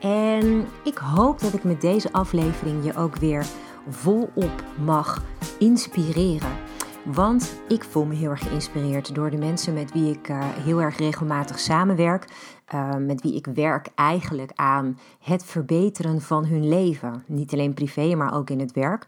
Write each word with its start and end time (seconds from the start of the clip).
En 0.00 0.66
ik 0.84 0.98
hoop 0.98 1.40
dat 1.40 1.52
ik 1.52 1.64
met 1.64 1.80
deze 1.80 2.12
aflevering 2.12 2.84
je 2.84 2.96
ook 2.96 3.16
weer 3.16 3.46
volop 3.88 4.64
mag 4.84 5.22
inspireren. 5.58 6.52
Want 7.04 7.60
ik 7.68 7.84
voel 7.84 8.04
me 8.04 8.14
heel 8.14 8.30
erg 8.30 8.48
geïnspireerd 8.48 9.14
door 9.14 9.30
de 9.30 9.36
mensen 9.36 9.74
met 9.74 9.92
wie 9.92 10.10
ik 10.10 10.28
uh, 10.28 10.38
heel 10.44 10.80
erg 10.80 10.96
regelmatig 10.96 11.58
samenwerk. 11.58 12.24
Uh, 12.74 12.96
met 12.96 13.22
wie 13.22 13.34
ik 13.34 13.46
werk 13.46 13.88
eigenlijk 13.94 14.50
aan 14.54 14.98
het 15.20 15.44
verbeteren 15.44 16.20
van 16.20 16.46
hun 16.46 16.68
leven. 16.68 17.22
Niet 17.26 17.52
alleen 17.52 17.74
privé, 17.74 18.14
maar 18.14 18.34
ook 18.34 18.50
in 18.50 18.60
het 18.60 18.72
werk. 18.72 19.06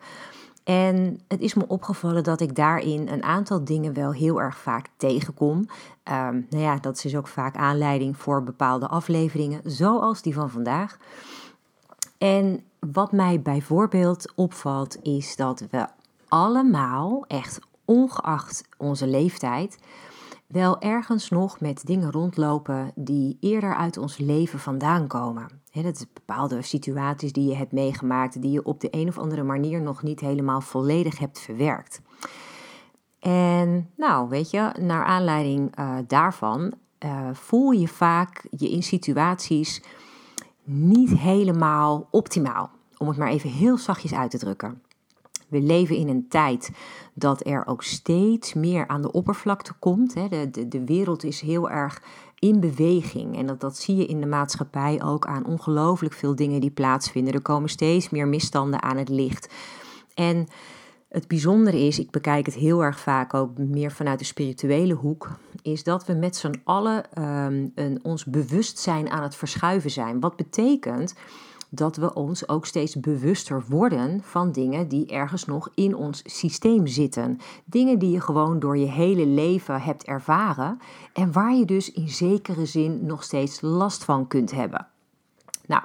En 0.69 1.21
het 1.29 1.41
is 1.41 1.55
me 1.55 1.65
opgevallen 1.69 2.25
dat 2.25 2.41
ik 2.41 2.55
daarin 2.55 3.09
een 3.09 3.23
aantal 3.23 3.65
dingen 3.65 3.93
wel 3.95 4.13
heel 4.13 4.41
erg 4.41 4.59
vaak 4.59 4.87
tegenkom. 4.97 5.57
Um, 5.57 6.47
nou 6.51 6.63
ja, 6.63 6.77
dat 6.77 7.05
is 7.05 7.17
ook 7.17 7.29
vaak 7.29 7.57
aanleiding 7.57 8.17
voor 8.17 8.43
bepaalde 8.43 8.89
afleveringen, 8.89 9.61
zoals 9.65 10.23
die 10.23 10.35
van 10.35 10.51
vandaag. 10.51 10.99
En 12.19 12.62
wat 12.79 13.12
mij 13.12 13.41
bijvoorbeeld 13.41 14.33
opvalt, 14.35 15.03
is 15.03 15.37
dat 15.37 15.65
we 15.70 15.87
allemaal, 16.29 17.25
echt 17.27 17.61
ongeacht 17.85 18.69
onze 18.77 19.07
leeftijd, 19.07 19.79
wel 20.49 20.81
ergens 20.81 21.29
nog 21.29 21.61
met 21.61 21.87
dingen 21.87 22.11
rondlopen 22.11 22.93
die 22.95 23.37
eerder 23.41 23.75
uit 23.75 23.97
ons 23.97 24.19
leven 24.19 24.59
vandaan 24.59 25.07
komen. 25.07 25.47
He, 25.71 25.83
dat 25.83 25.97
is 25.97 26.13
bepaalde 26.13 26.63
situaties 26.63 27.33
die 27.33 27.49
je 27.49 27.57
hebt 27.57 27.73
meegemaakt, 27.73 28.43
die 28.43 28.51
je 28.51 28.65
op 28.65 28.81
de 28.81 28.89
een 28.91 29.09
of 29.09 29.19
andere 29.19 29.43
manier 29.43 29.83
nog 29.83 30.03
niet 30.03 30.21
helemaal 30.21 30.61
volledig 30.61 31.19
hebt 31.19 31.41
verwerkt. 31.41 32.01
En 33.21 33.91
nou, 33.97 34.29
weet 34.29 34.51
je, 34.51 34.73
naar 34.81 35.05
aanleiding 35.05 35.79
uh, 35.79 35.99
daarvan 36.07 36.73
uh, 37.05 37.29
voel 37.33 37.71
je 37.71 37.89
vaak 37.89 38.47
je 38.51 38.71
in 38.71 38.83
situaties 38.83 39.83
niet 40.65 41.11
helemaal 41.11 42.09
optimaal. 42.11 42.71
Om 42.97 43.09
het 43.09 43.17
maar 43.17 43.31
even 43.31 43.51
heel 43.51 43.79
zachtjes 43.79 44.15
uit 44.15 44.31
te 44.31 44.39
drukken. 44.39 44.83
We 45.49 45.61
leven 45.61 45.97
in 45.97 46.09
een 46.09 46.29
tijd 46.29 46.71
dat 47.15 47.47
er 47.47 47.67
ook 47.67 47.83
steeds 47.83 48.55
meer 48.55 48.87
aan 48.87 49.03
de 49.03 49.13
oppervlakte 49.13 49.73
komt. 49.79 50.15
De, 50.15 50.49
de, 50.51 50.69
de 50.69 50.85
wereld 50.85 51.25
is 51.25 51.41
heel 51.41 51.71
erg 51.71 52.03
in 52.39 52.61
beweging. 52.61 53.37
En 53.37 53.47
dat, 53.47 53.61
dat 53.61 53.77
zie 53.77 53.97
je 53.97 54.07
in 54.07 54.21
de 54.21 54.27
maatschappij 54.27 55.03
ook 55.03 55.27
aan 55.27 55.47
ongelooflijk 55.47 56.15
veel 56.15 56.35
dingen 56.37 56.61
die 56.61 56.71
plaatsvinden. 56.71 57.35
Er 57.35 57.43
komen 57.43 57.69
steeds 57.69 58.11
meer 58.11 58.29
misstanden 58.29 58.83
aan 58.83 58.97
het 58.97 59.09
licht. 59.09 59.55
En 60.15 60.47
het 61.09 61.29
bijzondere 61.29 61.79
is, 61.79 61.99
ik 61.99 62.11
bekijk 62.11 62.47
het 62.47 62.55
heel 62.55 62.85
erg 62.85 63.01
vaak 63.01 63.35
ook 63.35 63.59
meer 63.59 63.93
vanuit 63.93 64.19
de 64.19 64.25
spirituele 64.25 64.95
hoek, 64.95 65.39
is 65.63 65.85
dat 65.85 66.07
we 66.07 66.13
met 66.13 66.37
z'n 66.37 66.61
allen 66.65 67.23
um, 67.23 67.73
een, 67.75 67.99
ons 68.03 68.25
bewustzijn 68.25 69.11
aan 69.11 69.23
het 69.23 69.35
verschuiven 69.35 69.91
zijn. 69.91 70.21
Wat 70.21 70.37
betekent 70.37 71.15
dat 71.69 71.97
we 71.97 72.14
ons 72.14 72.48
ook 72.48 72.66
steeds 72.66 73.00
bewuster 73.00 73.64
worden 73.69 74.20
van 74.22 74.52
dingen 74.52 74.88
die 74.88 75.06
ergens 75.06 75.44
nog 75.44 75.70
in 75.74 75.97
ons 75.97 76.22
systeem 76.24 76.86
zitten. 76.86 77.38
Dingen 77.64 77.98
die 77.98 78.11
je 78.11 78.20
gewoon 78.20 78.58
door 78.58 78.78
je 78.78 78.86
hele 78.86 79.27
leven 79.27 79.80
hebt 79.80 80.05
ervaren 80.05 80.78
en 81.12 81.33
waar 81.33 81.55
je 81.55 81.64
dus 81.64 81.92
in 81.92 82.08
zekere 82.08 82.67
zin 82.67 83.07
nog 83.07 83.23
steeds 83.23 83.61
last 83.61 84.05
van 84.05 84.27
kunt 84.27 84.51
hebben. 84.51 84.86
Nou, 85.67 85.83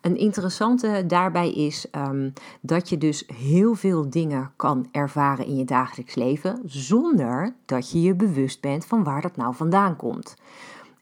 een 0.00 0.16
interessante 0.16 1.04
daarbij 1.06 1.52
is 1.52 1.86
um, 1.92 2.32
dat 2.60 2.88
je 2.88 2.98
dus 2.98 3.24
heel 3.34 3.74
veel 3.74 4.10
dingen 4.10 4.52
kan 4.56 4.88
ervaren 4.90 5.46
in 5.46 5.56
je 5.56 5.64
dagelijks 5.64 6.14
leven 6.14 6.60
zonder 6.64 7.54
dat 7.64 7.90
je 7.90 8.02
je 8.02 8.14
bewust 8.14 8.60
bent 8.60 8.84
van 8.84 9.04
waar 9.04 9.20
dat 9.20 9.36
nou 9.36 9.54
vandaan 9.54 9.96
komt. 9.96 10.34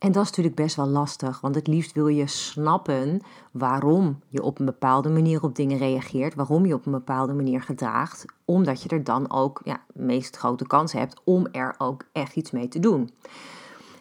En 0.01 0.13
dat 0.13 0.23
is 0.23 0.29
natuurlijk 0.29 0.57
best 0.57 0.77
wel 0.77 0.87
lastig, 0.87 1.41
want 1.41 1.55
het 1.55 1.67
liefst 1.67 1.93
wil 1.93 2.07
je 2.07 2.27
snappen 2.27 3.21
waarom 3.51 4.21
je 4.29 4.43
op 4.43 4.59
een 4.59 4.65
bepaalde 4.65 5.09
manier 5.09 5.43
op 5.43 5.55
dingen 5.55 5.79
reageert, 5.79 6.35
waarom 6.35 6.67
je 6.67 6.75
op 6.75 6.87
een 6.87 6.93
bepaalde 6.93 7.33
manier 7.33 7.63
gedraagt, 7.63 8.25
omdat 8.45 8.83
je 8.83 8.89
er 8.89 9.05
dan 9.05 9.31
ook 9.31 9.61
ja, 9.65 9.81
de 9.95 10.03
meest 10.03 10.37
grote 10.37 10.67
kans 10.67 10.93
hebt 10.93 11.21
om 11.25 11.47
er 11.47 11.75
ook 11.79 12.05
echt 12.13 12.37
iets 12.37 12.51
mee 12.51 12.69
te 12.69 12.79
doen. 12.79 13.11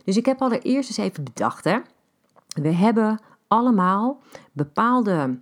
Dus 0.04 0.18
ik 0.18 0.26
heb 0.26 0.42
allereerst 0.42 0.90
eens 0.90 1.10
even 1.10 1.24
bedacht, 1.24 1.64
hè. 1.64 1.78
we 2.48 2.72
hebben 2.72 3.20
allemaal 3.48 4.22
bepaalde 4.52 5.40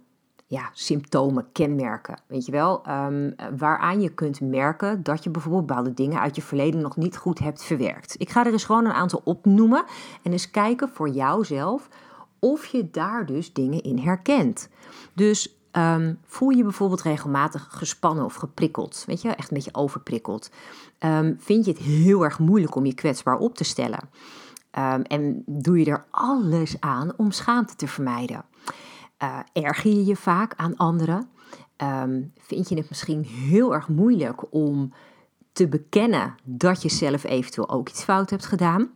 ja, 0.49 0.69
symptomen, 0.73 1.51
kenmerken. 1.51 2.19
Weet 2.27 2.45
je 2.45 2.51
wel, 2.51 2.89
um, 2.89 3.35
waaraan 3.57 4.01
je 4.01 4.09
kunt 4.09 4.41
merken 4.41 5.03
dat 5.03 5.23
je 5.23 5.29
bijvoorbeeld 5.29 5.65
bepaalde 5.65 5.93
dingen 5.93 6.19
uit 6.19 6.35
je 6.35 6.41
verleden 6.41 6.81
nog 6.81 6.95
niet 6.95 7.17
goed 7.17 7.39
hebt 7.39 7.63
verwerkt. 7.63 8.15
Ik 8.17 8.29
ga 8.29 8.45
er 8.45 8.51
eens 8.51 8.65
gewoon 8.65 8.85
een 8.85 8.91
aantal 8.91 9.21
opnoemen 9.23 9.83
en 10.23 10.31
eens 10.31 10.51
kijken 10.51 10.89
voor 10.89 11.09
jouzelf 11.09 11.89
of 12.39 12.65
je 12.65 12.89
daar 12.89 13.25
dus 13.25 13.53
dingen 13.53 13.83
in 13.83 13.97
herkent. 13.97 14.69
Dus 15.13 15.57
um, 15.71 16.19
voel 16.25 16.49
je 16.49 16.63
bijvoorbeeld 16.63 17.01
regelmatig 17.01 17.67
gespannen 17.69 18.25
of 18.25 18.35
geprikkeld, 18.35 19.03
weet 19.07 19.21
je, 19.21 19.29
echt 19.29 19.49
een 19.49 19.57
beetje 19.57 19.75
overprikkeld. 19.75 20.51
Um, 20.99 21.35
vind 21.39 21.65
je 21.65 21.71
het 21.71 21.81
heel 21.81 22.23
erg 22.23 22.39
moeilijk 22.39 22.75
om 22.75 22.85
je 22.85 22.93
kwetsbaar 22.93 23.37
op 23.37 23.55
te 23.55 23.63
stellen? 23.63 24.09
en 25.03 25.43
doe 25.45 25.79
je 25.79 25.85
er 25.85 26.05
alles 26.09 26.75
aan 26.79 27.13
om 27.15 27.31
schaamte 27.31 27.75
te 27.75 27.87
vermijden? 27.87 28.45
Uh, 29.23 29.39
erger 29.53 29.91
je 29.91 30.05
je 30.05 30.15
vaak 30.15 30.53
aan 30.55 30.77
anderen? 30.77 31.29
Um, 31.83 32.31
vind 32.37 32.69
je 32.69 32.75
het 32.75 32.89
misschien 32.89 33.23
heel 33.25 33.73
erg 33.73 33.87
moeilijk 33.87 34.53
om 34.53 34.93
te 35.51 35.67
bekennen 35.67 36.35
dat 36.43 36.81
je 36.81 36.89
zelf 36.89 37.23
eventueel 37.23 37.69
ook 37.69 37.89
iets 37.89 38.03
fout 38.03 38.29
hebt 38.29 38.45
gedaan? 38.45 38.91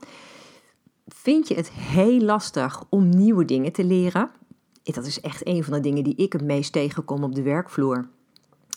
Vind 1.07 1.47
je 1.47 1.55
het 1.55 1.71
heel 1.71 2.19
lastig 2.19 2.83
om 2.89 3.09
nieuwe 3.09 3.45
dingen 3.45 3.71
te 3.71 3.83
leren? 3.83 4.29
Dat 4.83 5.05
is 5.05 5.21
echt 5.21 5.47
een 5.47 5.63
van 5.63 5.73
de 5.73 5.79
dingen 5.79 6.03
die 6.03 6.15
ik 6.15 6.33
het 6.33 6.43
meest 6.43 6.71
tegenkom 6.71 7.23
op 7.23 7.35
de 7.35 7.41
werkvloer. 7.41 8.07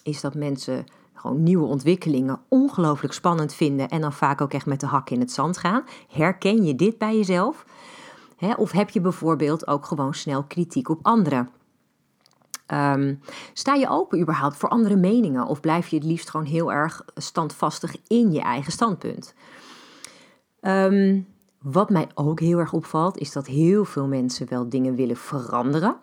Is 0.02 0.20
dat 0.20 0.34
mensen 0.34 0.84
gewoon 1.14 1.42
nieuwe 1.42 1.66
ontwikkelingen 1.66 2.40
ongelooflijk 2.48 3.14
spannend 3.14 3.54
vinden 3.54 3.88
en 3.88 4.00
dan 4.00 4.12
vaak 4.12 4.40
ook 4.40 4.52
echt 4.52 4.66
met 4.66 4.80
de 4.80 4.86
hak 4.86 5.10
in 5.10 5.20
het 5.20 5.32
zand 5.32 5.58
gaan. 5.58 5.84
Herken 6.08 6.64
je 6.64 6.74
dit 6.74 6.98
bij 6.98 7.16
jezelf? 7.16 7.64
Of 8.56 8.72
heb 8.72 8.90
je 8.90 9.00
bijvoorbeeld 9.00 9.66
ook 9.66 9.84
gewoon 9.86 10.14
snel 10.14 10.42
kritiek 10.42 10.88
op 10.88 10.98
anderen? 11.02 11.50
Um, 12.66 13.20
sta 13.52 13.74
je 13.74 13.88
open 13.88 14.20
überhaupt 14.20 14.56
voor 14.56 14.68
andere 14.68 14.96
meningen 14.96 15.46
of 15.46 15.60
blijf 15.60 15.88
je 15.88 15.96
het 15.96 16.04
liefst 16.04 16.30
gewoon 16.30 16.46
heel 16.46 16.72
erg 16.72 17.04
standvastig 17.14 17.96
in 18.06 18.32
je 18.32 18.40
eigen 18.40 18.72
standpunt? 18.72 19.34
Um, 20.60 21.26
wat 21.58 21.90
mij 21.90 22.08
ook 22.14 22.40
heel 22.40 22.58
erg 22.58 22.72
opvalt 22.72 23.18
is 23.18 23.32
dat 23.32 23.46
heel 23.46 23.84
veel 23.84 24.06
mensen 24.06 24.48
wel 24.48 24.68
dingen 24.68 24.94
willen 24.94 25.16
veranderen. 25.16 25.96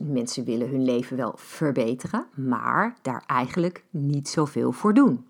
mensen 0.00 0.44
willen 0.44 0.68
hun 0.68 0.84
leven 0.84 1.16
wel 1.16 1.32
verbeteren, 1.36 2.26
maar 2.34 2.96
daar 3.02 3.22
eigenlijk 3.26 3.84
niet 3.90 4.28
zoveel 4.28 4.72
voor 4.72 4.94
doen. 4.94 5.26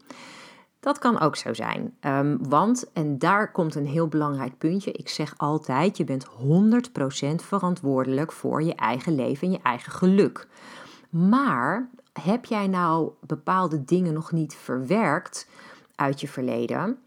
Dat 0.82 0.98
kan 0.98 1.20
ook 1.20 1.36
zo 1.36 1.54
zijn. 1.54 1.94
Um, 2.00 2.48
want, 2.48 2.92
en 2.92 3.18
daar 3.18 3.52
komt 3.52 3.74
een 3.74 3.86
heel 3.86 4.08
belangrijk 4.08 4.58
puntje. 4.58 4.92
Ik 4.92 5.08
zeg 5.08 5.34
altijd: 5.36 5.96
je 5.96 6.04
bent 6.04 6.26
100% 6.26 7.34
verantwoordelijk 7.34 8.32
voor 8.32 8.62
je 8.62 8.74
eigen 8.74 9.14
leven 9.14 9.46
en 9.46 9.52
je 9.52 9.60
eigen 9.62 9.92
geluk. 9.92 10.48
Maar 11.10 11.88
heb 12.22 12.44
jij 12.44 12.66
nou 12.66 13.10
bepaalde 13.20 13.84
dingen 13.84 14.12
nog 14.12 14.32
niet 14.32 14.54
verwerkt 14.54 15.48
uit 15.94 16.20
je 16.20 16.28
verleden? 16.28 16.98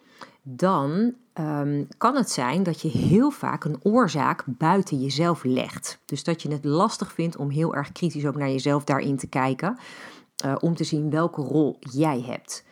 Dan 0.41 1.13
um, 1.39 1.87
kan 1.97 2.15
het 2.15 2.31
zijn 2.31 2.63
dat 2.63 2.81
je 2.81 2.89
heel 2.89 3.31
vaak 3.31 3.63
een 3.63 3.79
oorzaak 3.83 4.43
buiten 4.47 5.01
jezelf 5.01 5.43
legt. 5.43 5.99
Dus 6.05 6.23
dat 6.23 6.41
je 6.41 6.51
het 6.51 6.65
lastig 6.65 7.13
vindt 7.13 7.37
om 7.37 7.49
heel 7.49 7.75
erg 7.75 7.91
kritisch 7.91 8.25
ook 8.25 8.35
naar 8.35 8.49
jezelf 8.49 8.83
daarin 8.83 9.17
te 9.17 9.27
kijken. 9.27 9.77
Uh, 10.45 10.55
om 10.59 10.75
te 10.75 10.83
zien 10.83 11.09
welke 11.09 11.41
rol 11.41 11.77
jij 11.79 12.21
hebt. 12.21 12.65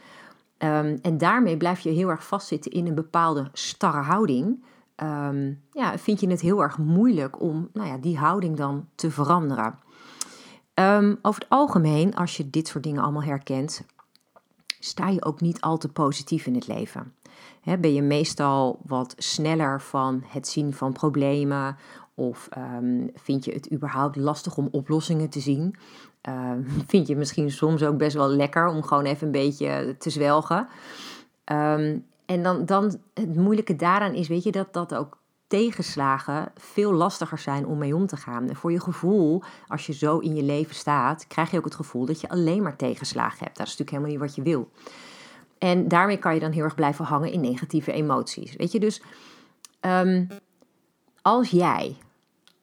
Um, 0.64 1.00
en 1.02 1.18
daarmee 1.18 1.58
blijf 1.58 1.80
je 1.80 1.90
heel 1.90 2.10
erg 2.10 2.28
vastzitten 2.28 2.72
in 2.72 2.88
een 2.88 2.96
bepaalde 2.96 3.50
starre 3.54 4.02
houding. 4.02 4.64
Um, 4.96 5.62
ja, 5.72 5.98
vind 5.98 6.20
je 6.20 6.30
het 6.30 6.42
heel 6.42 6.62
erg 6.62 6.78
moeilijk 6.78 7.42
om 7.42 7.70
nou 7.74 7.88
ja, 7.88 7.98
die 7.98 8.18
houding 8.18 8.58
dan 8.58 8.88
te 8.96 9.12
veranderen. 9.12 9.80
Um, 10.74 11.20
over 11.22 11.42
het 11.42 11.50
algemeen, 11.50 12.16
als 12.16 12.38
je 12.38 12.50
dit 12.50 12.68
soort 12.68 12.84
dingen 12.84 13.04
allemaal 13.04 13.24
herkent, 13.24 13.86
sta 14.80 15.08
je 15.08 15.26
ook 15.26 15.42
niet 15.42 15.62
al 15.62 15.78
te 15.78 15.90
positief 15.90 16.46
in 16.46 16.56
het 16.56 16.68
leven. 16.68 17.14
Ben 17.64 17.94
je 17.94 18.02
meestal 18.02 18.80
wat 18.86 19.16
sneller 19.18 19.82
van 19.82 20.24
het 20.26 20.48
zien 20.48 20.74
van 20.74 20.94
problemen 20.94 21.78
Of 22.16 22.48
ehm, 22.52 23.08
vind 23.14 23.46
je 23.46 23.52
het 23.52 23.72
überhaupt 23.72 24.16
lastig 24.16 24.58
om 24.58 24.68
oplossingen 24.72 25.30
te 25.30 25.40
zien? 25.40 25.76
Ehm, 26.24 26.62
vind 26.88 27.08
je 27.08 27.16
misschien 27.16 27.52
soms 27.52 27.84
ook 27.84 27.98
best 27.98 28.16
wel 28.16 28.28
lekker 28.28 28.68
om 28.68 28.84
gewoon 28.84 29.06
even 29.06 29.26
een 29.26 29.32
beetje 29.32 29.96
te 30.00 30.10
zwelgen? 30.10 30.68
Ehm, 31.44 31.98
en 32.26 32.44
dan, 32.44 32.66
dan 32.66 33.00
het 33.14 33.36
moeilijke 33.36 33.76
daaraan 33.76 34.14
is, 34.14 34.28
weet 34.28 34.44
je, 34.44 34.52
dat 34.52 34.74
dat 34.74 34.96
ook 34.96 35.18
tegenslagen 35.48 36.52
veel 36.56 36.94
lastiger 36.94 37.38
zijn 37.38 37.66
om 37.66 37.78
mee 37.78 37.96
om 37.96 38.08
te 38.08 38.18
gaan. 38.18 38.56
Voor 38.56 38.72
je 38.72 38.80
gevoel, 38.80 39.42
als 39.68 39.86
je 39.86 39.94
zo 39.94 40.18
in 40.18 40.36
je 40.36 40.44
leven 40.44 40.76
staat, 40.76 41.28
krijg 41.28 41.52
je 41.52 41.58
ook 41.58 41.66
het 41.66 41.76
gevoel 41.76 42.06
dat 42.06 42.22
je 42.22 42.30
alleen 42.30 42.64
maar 42.64 42.76
tegenslagen 42.76 43.44
hebt. 43.44 43.58
Dat 43.58 43.68
is 43.68 43.78
natuurlijk 43.78 43.90
helemaal 43.90 44.12
niet 44.12 44.20
wat 44.20 44.36
je 44.36 44.52
wil. 44.52 44.70
En 45.58 45.88
daarmee 45.88 46.18
kan 46.18 46.34
je 46.34 46.40
dan 46.40 46.52
heel 46.52 46.64
erg 46.64 46.76
blijven 46.76 47.06
hangen 47.06 47.32
in 47.32 47.42
negatieve 47.42 47.92
emoties. 47.92 48.56
Weet 48.56 48.72
je, 48.72 48.80
dus 48.80 49.02
um, 49.82 50.28
als 51.22 51.50
jij 51.50 51.98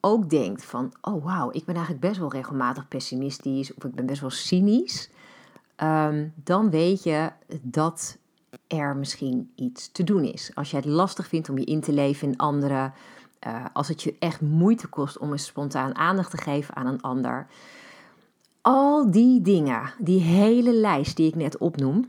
ook 0.00 0.31
denkt 0.31 0.64
van, 0.64 0.93
oh 1.00 1.25
wauw, 1.25 1.50
ik 1.52 1.64
ben 1.64 1.75
eigenlijk 1.75 2.06
best 2.06 2.19
wel 2.19 2.32
regelmatig 2.32 2.88
pessimistisch 2.88 3.75
of 3.75 3.85
ik 3.85 3.94
ben 3.94 4.06
best 4.06 4.20
wel 4.20 4.31
cynisch, 4.31 5.11
ehm, 5.76 6.29
dan 6.35 6.70
weet 6.70 7.02
je 7.02 7.31
dat 7.62 8.19
er 8.67 8.97
misschien 8.97 9.52
iets 9.55 9.93
te 9.93 10.05
doen 10.05 10.25
is. 10.25 10.50
Als 10.55 10.70
je 10.70 10.76
het 10.76 10.85
lastig 10.85 11.26
vindt 11.26 11.49
om 11.49 11.58
je 11.58 11.64
in 11.64 11.81
te 11.81 11.93
leven 11.93 12.29
in 12.29 12.37
anderen, 12.37 12.93
uh, 13.47 13.64
als 13.73 13.88
het 13.88 14.02
je 14.02 14.17
echt 14.19 14.41
moeite 14.41 14.87
kost 14.87 15.19
om 15.19 15.32
een 15.32 15.38
spontaan 15.38 15.94
aandacht 15.94 16.31
te 16.31 16.37
geven 16.37 16.76
aan 16.76 16.87
een 16.87 17.00
ander. 17.00 17.46
Al 18.61 19.11
die 19.11 19.41
dingen, 19.41 19.93
die 19.99 20.20
hele 20.20 20.73
lijst 20.73 21.17
die 21.17 21.29
ik 21.29 21.35
net 21.35 21.58
opnoem, 21.58 22.08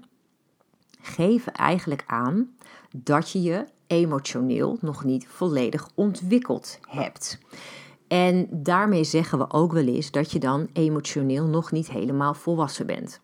geven 1.02 1.54
eigenlijk 1.54 2.04
aan 2.08 2.56
dat 2.96 3.32
je 3.32 3.42
je 3.42 3.66
emotioneel 3.88 4.78
nog 4.82 5.04
niet 5.04 5.28
volledig 5.28 5.90
ontwikkeld 5.96 6.80
hebt. 6.88 7.40
En 8.12 8.48
daarmee 8.50 9.04
zeggen 9.04 9.38
we 9.38 9.52
ook 9.52 9.72
wel 9.72 9.86
eens 9.86 10.12
dat 10.12 10.31
je 10.31 10.40
dan 10.40 10.68
emotioneel 10.74 11.46
nog 11.46 11.72
niet 11.72 11.90
helemaal 11.90 12.34
volwassen 12.34 12.86
bent. 12.86 13.19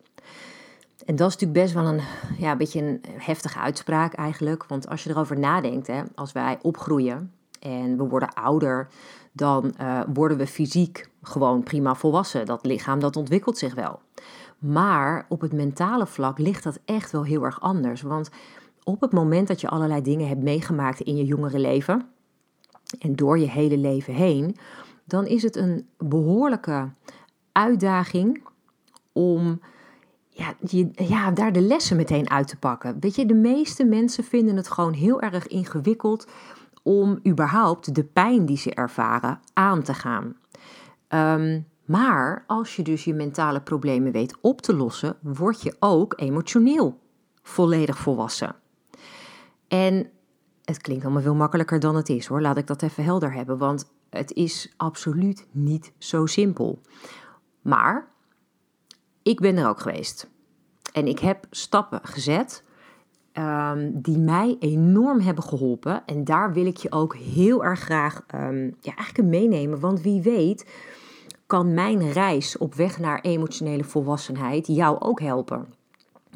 En 1.04 1.16
dat 1.16 1.28
is 1.28 1.36
natuurlijk 1.36 1.60
best 1.60 1.74
wel 1.74 1.84
een, 1.84 2.00
ja, 2.38 2.56
beetje 2.56 2.82
een 2.82 3.02
heftige 3.18 3.58
uitspraak 3.58 4.14
eigenlijk. 4.14 4.64
Want 4.66 4.88
als 4.88 5.04
je 5.04 5.10
erover 5.10 5.38
nadenkt, 5.38 5.86
hè, 5.86 6.02
als 6.14 6.32
wij 6.32 6.58
opgroeien 6.62 7.32
en 7.60 7.96
we 7.96 8.04
worden 8.04 8.34
ouder, 8.34 8.88
dan 9.32 9.74
uh, 9.80 10.00
worden 10.14 10.36
we 10.36 10.46
fysiek 10.46 11.10
gewoon 11.22 11.62
prima 11.62 11.94
volwassen. 11.94 12.46
Dat 12.46 12.66
lichaam 12.66 13.00
dat 13.00 13.16
ontwikkelt 13.16 13.58
zich 13.58 13.74
wel. 13.74 14.00
Maar 14.58 15.26
op 15.28 15.40
het 15.40 15.52
mentale 15.52 16.06
vlak 16.06 16.38
ligt 16.38 16.64
dat 16.64 16.78
echt 16.84 17.12
wel 17.12 17.24
heel 17.24 17.44
erg 17.44 17.60
anders. 17.60 18.02
Want 18.02 18.30
op 18.84 19.00
het 19.00 19.12
moment 19.12 19.48
dat 19.48 19.60
je 19.60 19.68
allerlei 19.68 20.02
dingen 20.02 20.28
hebt 20.28 20.42
meegemaakt 20.42 21.00
in 21.00 21.16
je 21.16 21.24
jongere 21.24 21.58
leven 21.58 22.08
en 22.98 23.16
door 23.16 23.38
je 23.38 23.48
hele 23.48 23.78
leven 23.78 24.14
heen, 24.14 24.56
dan 25.04 25.26
is 25.26 25.42
het 25.42 25.56
een 25.56 25.88
behoorlijke 25.98 26.88
uitdaging 27.52 28.42
om 29.12 29.60
ja, 30.30 30.54
je, 30.66 30.90
ja, 30.94 31.30
daar 31.30 31.52
de 31.52 31.60
lessen 31.60 31.96
meteen 31.96 32.30
uit 32.30 32.48
te 32.48 32.56
pakken. 32.56 32.96
Weet 33.00 33.14
je, 33.14 33.26
de 33.26 33.34
meeste 33.34 33.84
mensen 33.84 34.24
vinden 34.24 34.56
het 34.56 34.70
gewoon 34.70 34.92
heel 34.92 35.20
erg 35.20 35.46
ingewikkeld 35.46 36.26
om 36.82 37.20
überhaupt 37.26 37.94
de 37.94 38.04
pijn 38.04 38.46
die 38.46 38.56
ze 38.56 38.74
ervaren 38.74 39.40
aan 39.52 39.82
te 39.82 39.94
gaan. 39.94 40.36
Um, 41.08 41.66
maar 41.84 42.44
als 42.46 42.76
je 42.76 42.82
dus 42.82 43.04
je 43.04 43.14
mentale 43.14 43.60
problemen 43.60 44.12
weet 44.12 44.36
op 44.40 44.60
te 44.60 44.74
lossen, 44.74 45.16
word 45.20 45.62
je 45.62 45.76
ook 45.78 46.12
emotioneel 46.16 46.98
volledig 47.42 47.98
volwassen. 47.98 48.56
En 49.68 50.10
het 50.68 50.80
klinkt 50.80 51.04
allemaal 51.04 51.22
veel 51.22 51.34
makkelijker 51.34 51.80
dan 51.80 51.96
het 51.96 52.08
is 52.08 52.26
hoor. 52.26 52.40
Laat 52.40 52.56
ik 52.56 52.66
dat 52.66 52.82
even 52.82 53.04
helder 53.04 53.32
hebben, 53.32 53.58
want 53.58 53.90
het 54.10 54.32
is 54.32 54.74
absoluut 54.76 55.46
niet 55.50 55.92
zo 55.98 56.26
simpel. 56.26 56.80
Maar 57.62 58.08
ik 59.22 59.40
ben 59.40 59.56
er 59.56 59.68
ook 59.68 59.80
geweest. 59.80 60.30
En 60.92 61.06
ik 61.06 61.18
heb 61.18 61.46
stappen 61.50 62.00
gezet 62.02 62.62
um, 63.32 64.00
die 64.00 64.18
mij 64.18 64.56
enorm 64.58 65.20
hebben 65.20 65.44
geholpen. 65.44 66.02
En 66.06 66.24
daar 66.24 66.52
wil 66.52 66.66
ik 66.66 66.76
je 66.76 66.92
ook 66.92 67.16
heel 67.16 67.64
erg 67.64 67.80
graag 67.80 68.24
um, 68.34 68.76
ja, 68.80 68.94
eigenlijk 68.96 69.28
meenemen. 69.28 69.80
Want 69.80 70.00
wie 70.00 70.22
weet 70.22 70.66
kan 71.46 71.74
mijn 71.74 72.12
reis 72.12 72.58
op 72.58 72.74
weg 72.74 72.98
naar 72.98 73.20
emotionele 73.20 73.84
volwassenheid 73.84 74.66
jou 74.66 75.00
ook 75.00 75.20
helpen. 75.20 75.74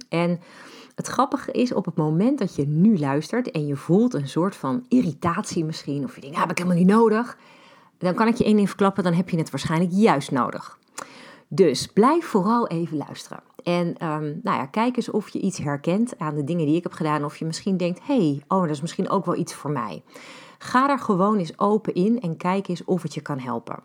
En 0.09 0.41
het 0.95 1.07
grappige 1.07 1.53
is, 1.53 1.73
op 1.73 1.85
het 1.85 1.97
moment 1.97 2.39
dat 2.39 2.55
je 2.55 2.67
nu 2.67 2.99
luistert 2.99 3.51
en 3.51 3.67
je 3.67 3.77
voelt 3.77 4.15
een 4.15 4.29
soort 4.29 4.57
van 4.57 4.85
irritatie 4.89 5.65
misschien, 5.65 6.05
of 6.05 6.15
je 6.15 6.21
denkt, 6.21 6.37
nou, 6.37 6.49
heb 6.49 6.59
ik 6.59 6.63
helemaal 6.63 6.85
niet 6.85 6.95
nodig, 6.95 7.39
dan 7.99 8.15
kan 8.15 8.29
ik 8.29 8.37
je 8.37 8.45
één 8.45 8.57
ding 8.57 8.69
verklappen, 8.69 9.05
dan 9.05 9.13
heb 9.13 9.29
je 9.29 9.39
het 9.39 9.51
waarschijnlijk 9.51 9.93
juist 9.95 10.31
nodig. 10.31 10.79
Dus 11.49 11.87
blijf 11.87 12.25
vooral 12.25 12.69
even 12.69 12.97
luisteren. 12.97 13.43
En 13.63 13.87
um, 13.87 14.41
nou 14.43 14.59
ja, 14.59 14.67
kijk 14.67 14.97
eens 14.97 15.11
of 15.11 15.29
je 15.29 15.41
iets 15.41 15.59
herkent 15.59 16.19
aan 16.19 16.35
de 16.35 16.45
dingen 16.45 16.67
die 16.67 16.77
ik 16.77 16.83
heb 16.83 16.93
gedaan. 16.93 17.25
Of 17.25 17.37
je 17.37 17.45
misschien 17.45 17.77
denkt, 17.77 18.01
hey, 18.07 18.43
oh, 18.49 18.61
dat 18.61 18.71
is 18.71 18.81
misschien 18.81 19.09
ook 19.09 19.25
wel 19.25 19.37
iets 19.37 19.55
voor 19.55 19.71
mij. 19.71 20.03
Ga 20.59 20.91
er 20.91 20.99
gewoon 20.99 21.39
eens 21.39 21.59
open 21.59 21.95
in 21.95 22.21
en 22.21 22.37
kijk 22.37 22.69
eens 22.69 22.85
of 22.85 23.03
het 23.03 23.15
je 23.15 23.21
kan 23.21 23.39
helpen. 23.39 23.83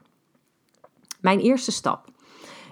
Mijn 1.19 1.39
eerste 1.39 1.71
stap, 1.71 2.12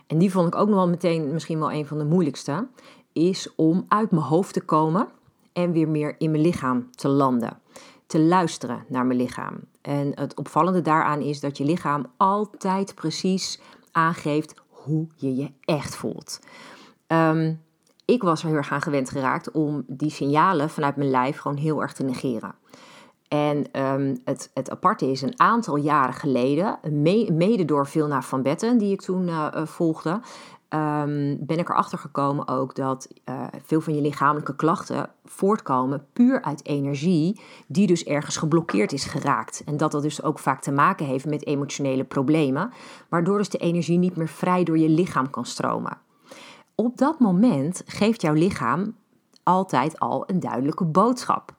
en 0.08 0.18
die 0.18 0.32
vond 0.32 0.48
ik 0.48 0.56
ook 0.56 0.68
nog 0.68 0.78
wel 0.78 0.88
meteen 0.88 1.34
misschien 1.34 1.60
wel 1.60 1.72
een 1.72 1.88
van 1.88 1.98
de 1.98 2.06
moeilijkste, 2.06 2.68
is 3.16 3.56
om 3.56 3.86
uit 3.88 4.12
mijn 4.12 4.24
hoofd 4.24 4.54
te 4.54 4.62
komen 4.62 5.08
en 5.54 5.72
weer 5.72 5.88
meer 5.88 6.16
in 6.18 6.32
mijn 6.32 6.44
lichaam 6.44 6.92
te 6.92 7.08
landen. 7.08 7.60
Te 8.08 8.20
luisteren 8.20 8.86
naar 8.88 9.06
mijn 9.06 9.20
lichaam. 9.20 9.60
En 9.82 10.12
het 10.16 10.36
opvallende 10.36 10.82
daaraan 10.82 11.22
is 11.22 11.40
dat 11.40 11.58
je 11.58 11.66
lichaam 11.66 12.06
altijd 12.18 12.96
precies 12.96 13.60
aangeeft 13.92 14.54
hoe 14.70 15.08
je 15.16 15.36
je 15.36 15.52
echt 15.66 15.96
voelt. 15.96 16.40
Ehm, 17.08 17.54
ik 18.06 18.24
was 18.24 18.42
er 18.42 18.48
heel 18.48 18.58
erg 18.58 18.72
aan 18.72 18.82
gewend 18.82 19.10
geraakt 19.10 19.52
om 19.52 19.84
die 19.88 20.10
signalen 20.10 20.70
vanuit 20.70 20.96
mijn 20.96 21.10
lijf 21.10 21.38
gewoon 21.38 21.58
heel 21.58 21.82
erg 21.82 21.94
te 21.94 22.04
negeren. 22.04 22.56
En 23.28 23.82
um, 23.82 24.22
het, 24.24 24.52
het 24.54 24.70
aparte 24.70 25.12
is, 25.12 25.22
een 25.22 25.40
aantal 25.40 25.76
jaren 25.76 26.14
geleden, 26.14 26.80
mede 27.34 27.66
door 27.66 27.88
Vilna 27.88 28.22
van 28.22 28.42
Betten, 28.42 28.78
die 28.78 28.92
ik 28.92 29.02
toen 29.02 29.28
uh, 29.28 29.48
volgde, 29.66 30.20
um, 30.76 31.38
ben 31.46 31.58
ik 31.58 31.70
erachter 31.70 31.98
gekomen 31.98 32.48
ook 32.48 32.76
dat 32.76 33.08
uh, 33.30 33.44
veel 33.64 33.82
van 33.82 33.96
je 33.96 34.02
lichamelijke 34.02 34.56
klachten 34.56 35.10
voortkomen 35.26 36.06
puur 36.14 36.42
uit 36.42 36.66
energie, 36.66 37.42
die 37.68 37.88
dus 37.88 38.04
ergens 38.04 38.38
geblokkeerd 38.38 38.92
is 38.92 39.06
geraakt. 39.06 39.62
En 39.66 39.78
dat 39.78 39.92
dat 39.92 40.02
dus 40.02 40.24
ook 40.24 40.40
vaak 40.40 40.62
te 40.62 40.72
maken 40.72 41.06
heeft 41.06 41.26
met 41.26 41.46
emotionele 41.46 42.04
problemen, 42.04 42.72
waardoor 43.10 43.38
dus 43.38 43.50
de 43.50 43.58
energie 43.58 43.98
niet 43.98 44.16
meer 44.16 44.28
vrij 44.28 44.64
door 44.64 44.78
je 44.78 44.90
lichaam 44.90 45.30
kan 45.30 45.46
stromen. 45.46 45.98
Op 46.76 46.98
dat 46.98 47.20
moment 47.20 47.84
geeft 47.86 48.22
jouw 48.22 48.34
lichaam 48.34 48.96
altijd 49.44 50.00
al 50.00 50.24
een 50.28 50.40
duidelijke 50.40 50.86
boodschap 50.86 51.55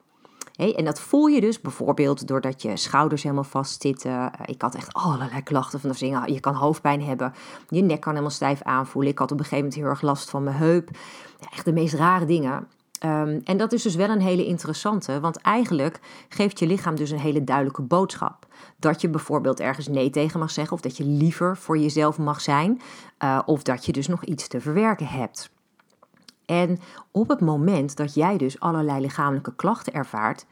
en 0.57 0.85
dat 0.85 0.99
voel 0.99 1.25
je 1.25 1.41
dus 1.41 1.61
bijvoorbeeld 1.61 2.27
doordat 2.27 2.61
je 2.61 2.77
schouders 2.77 3.23
helemaal 3.23 3.43
vastzitten. 3.43 4.11
Uh, 4.11 4.27
ik 4.45 4.61
had 4.61 4.75
echt 4.75 4.93
allerlei 4.93 5.43
klachten 5.43 5.79
van 5.79 5.89
de 5.89 5.95
zingen. 5.95 6.33
Je 6.33 6.39
kan 6.39 6.53
hoofdpijn 6.53 7.01
hebben, 7.01 7.33
je 7.69 7.81
nek 7.81 7.99
kan 8.01 8.11
helemaal 8.11 8.33
stijf 8.33 8.61
aanvoelen. 8.61 9.11
Ik 9.11 9.19
had 9.19 9.31
op 9.31 9.37
een 9.37 9.43
gegeven 9.43 9.65
moment 9.65 9.81
heel 9.81 9.91
erg 9.91 10.01
last 10.01 10.29
van 10.29 10.43
mijn 10.43 10.55
heup. 10.55 10.89
Echt 11.51 11.65
de 11.65 11.73
meest 11.73 11.93
rare 11.93 12.25
dingen. 12.25 12.67
Um, 13.05 13.41
en 13.43 13.57
dat 13.57 13.73
is 13.73 13.81
dus 13.81 13.95
wel 13.95 14.09
een 14.09 14.21
hele 14.21 14.45
interessante, 14.45 15.19
want 15.19 15.37
eigenlijk 15.37 15.99
geeft 16.29 16.59
je 16.59 16.67
lichaam 16.67 16.95
dus 16.95 17.09
een 17.09 17.19
hele 17.19 17.43
duidelijke 17.43 17.81
boodschap. 17.81 18.45
Dat 18.77 19.01
je 19.01 19.09
bijvoorbeeld 19.09 19.59
ergens 19.59 19.87
nee 19.87 20.09
tegen 20.09 20.39
mag 20.39 20.51
zeggen, 20.51 20.73
of 20.73 20.81
dat 20.81 20.97
je 20.97 21.03
liever 21.03 21.57
voor 21.57 21.77
jezelf 21.77 22.17
mag 22.17 22.41
zijn, 22.41 22.81
uh, 23.23 23.39
of 23.45 23.63
dat 23.63 23.85
je 23.85 23.91
dus 23.91 24.07
nog 24.07 24.23
iets 24.23 24.47
te 24.47 24.61
verwerken 24.61 25.07
hebt. 25.07 25.49
En 26.47 26.79
op 27.11 27.27
het 27.27 27.39
moment 27.39 27.97
dat 27.97 28.13
jij 28.13 28.37
dus 28.37 28.59
allerlei 28.59 29.01
lichamelijke 29.01 29.55
klachten 29.55 29.93
ervaart, 29.93 30.45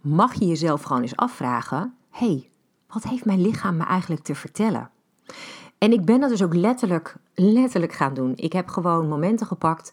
mag 0.00 0.34
je 0.34 0.46
jezelf 0.46 0.82
gewoon 0.82 1.02
eens 1.02 1.16
afvragen: 1.16 1.94
hey, 2.10 2.48
wat 2.88 3.02
heeft 3.02 3.24
mijn 3.24 3.40
lichaam 3.40 3.76
me 3.76 3.84
eigenlijk 3.84 4.22
te 4.22 4.34
vertellen? 4.34 4.90
En 5.78 5.92
ik 5.92 6.04
ben 6.04 6.20
dat 6.20 6.30
dus 6.30 6.42
ook 6.42 6.54
letterlijk, 6.54 7.16
letterlijk 7.34 7.92
gaan 7.92 8.14
doen. 8.14 8.32
Ik 8.36 8.52
heb 8.52 8.68
gewoon 8.68 9.08
momenten 9.08 9.46
gepakt 9.46 9.92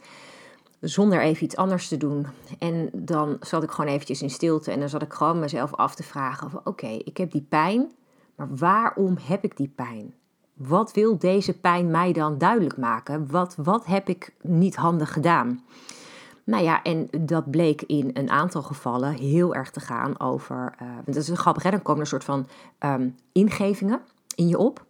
zonder 0.79 1.21
even 1.21 1.43
iets 1.43 1.55
anders 1.55 1.87
te 1.87 1.97
doen. 1.97 2.27
En 2.59 2.89
dan 2.93 3.37
zat 3.39 3.63
ik 3.63 3.71
gewoon 3.71 3.91
eventjes 3.91 4.21
in 4.21 4.29
stilte 4.29 4.71
en 4.71 4.79
dan 4.79 4.89
zat 4.89 5.01
ik 5.01 5.13
gewoon 5.13 5.39
mezelf 5.39 5.75
af 5.75 5.95
te 5.95 6.03
vragen: 6.03 6.61
oké, 6.63 6.87
ik 6.87 7.17
heb 7.17 7.31
die 7.31 7.45
pijn, 7.49 7.91
maar 8.35 8.55
waarom 8.55 9.17
heb 9.21 9.43
ik 9.43 9.57
die 9.57 9.71
pijn? 9.75 10.13
Wat 10.57 10.93
wil 10.93 11.17
deze 11.17 11.59
pijn 11.59 11.91
mij 11.91 12.13
dan 12.13 12.37
duidelijk 12.37 12.77
maken? 12.77 13.31
Wat, 13.31 13.55
wat 13.55 13.85
heb 13.85 14.09
ik 14.09 14.33
niet 14.41 14.75
handig 14.75 15.13
gedaan? 15.13 15.63
Nou 16.43 16.63
ja, 16.63 16.83
en 16.83 17.07
dat 17.21 17.51
bleek 17.51 17.81
in 17.81 18.09
een 18.13 18.29
aantal 18.29 18.61
gevallen 18.61 19.13
heel 19.13 19.55
erg 19.55 19.71
te 19.71 19.79
gaan 19.79 20.19
over. 20.19 20.75
Uh, 20.81 20.89
dat 21.05 21.15
is 21.15 21.29
grappig, 21.33 21.63
hè? 21.63 21.69
dan 21.69 21.81
komen 21.81 22.05
er 22.05 22.13
een 22.13 22.19
soort 22.19 22.23
van 22.23 22.47
um, 22.79 23.15
ingevingen 23.31 24.01
in 24.35 24.47
je 24.47 24.57
op. 24.57 24.85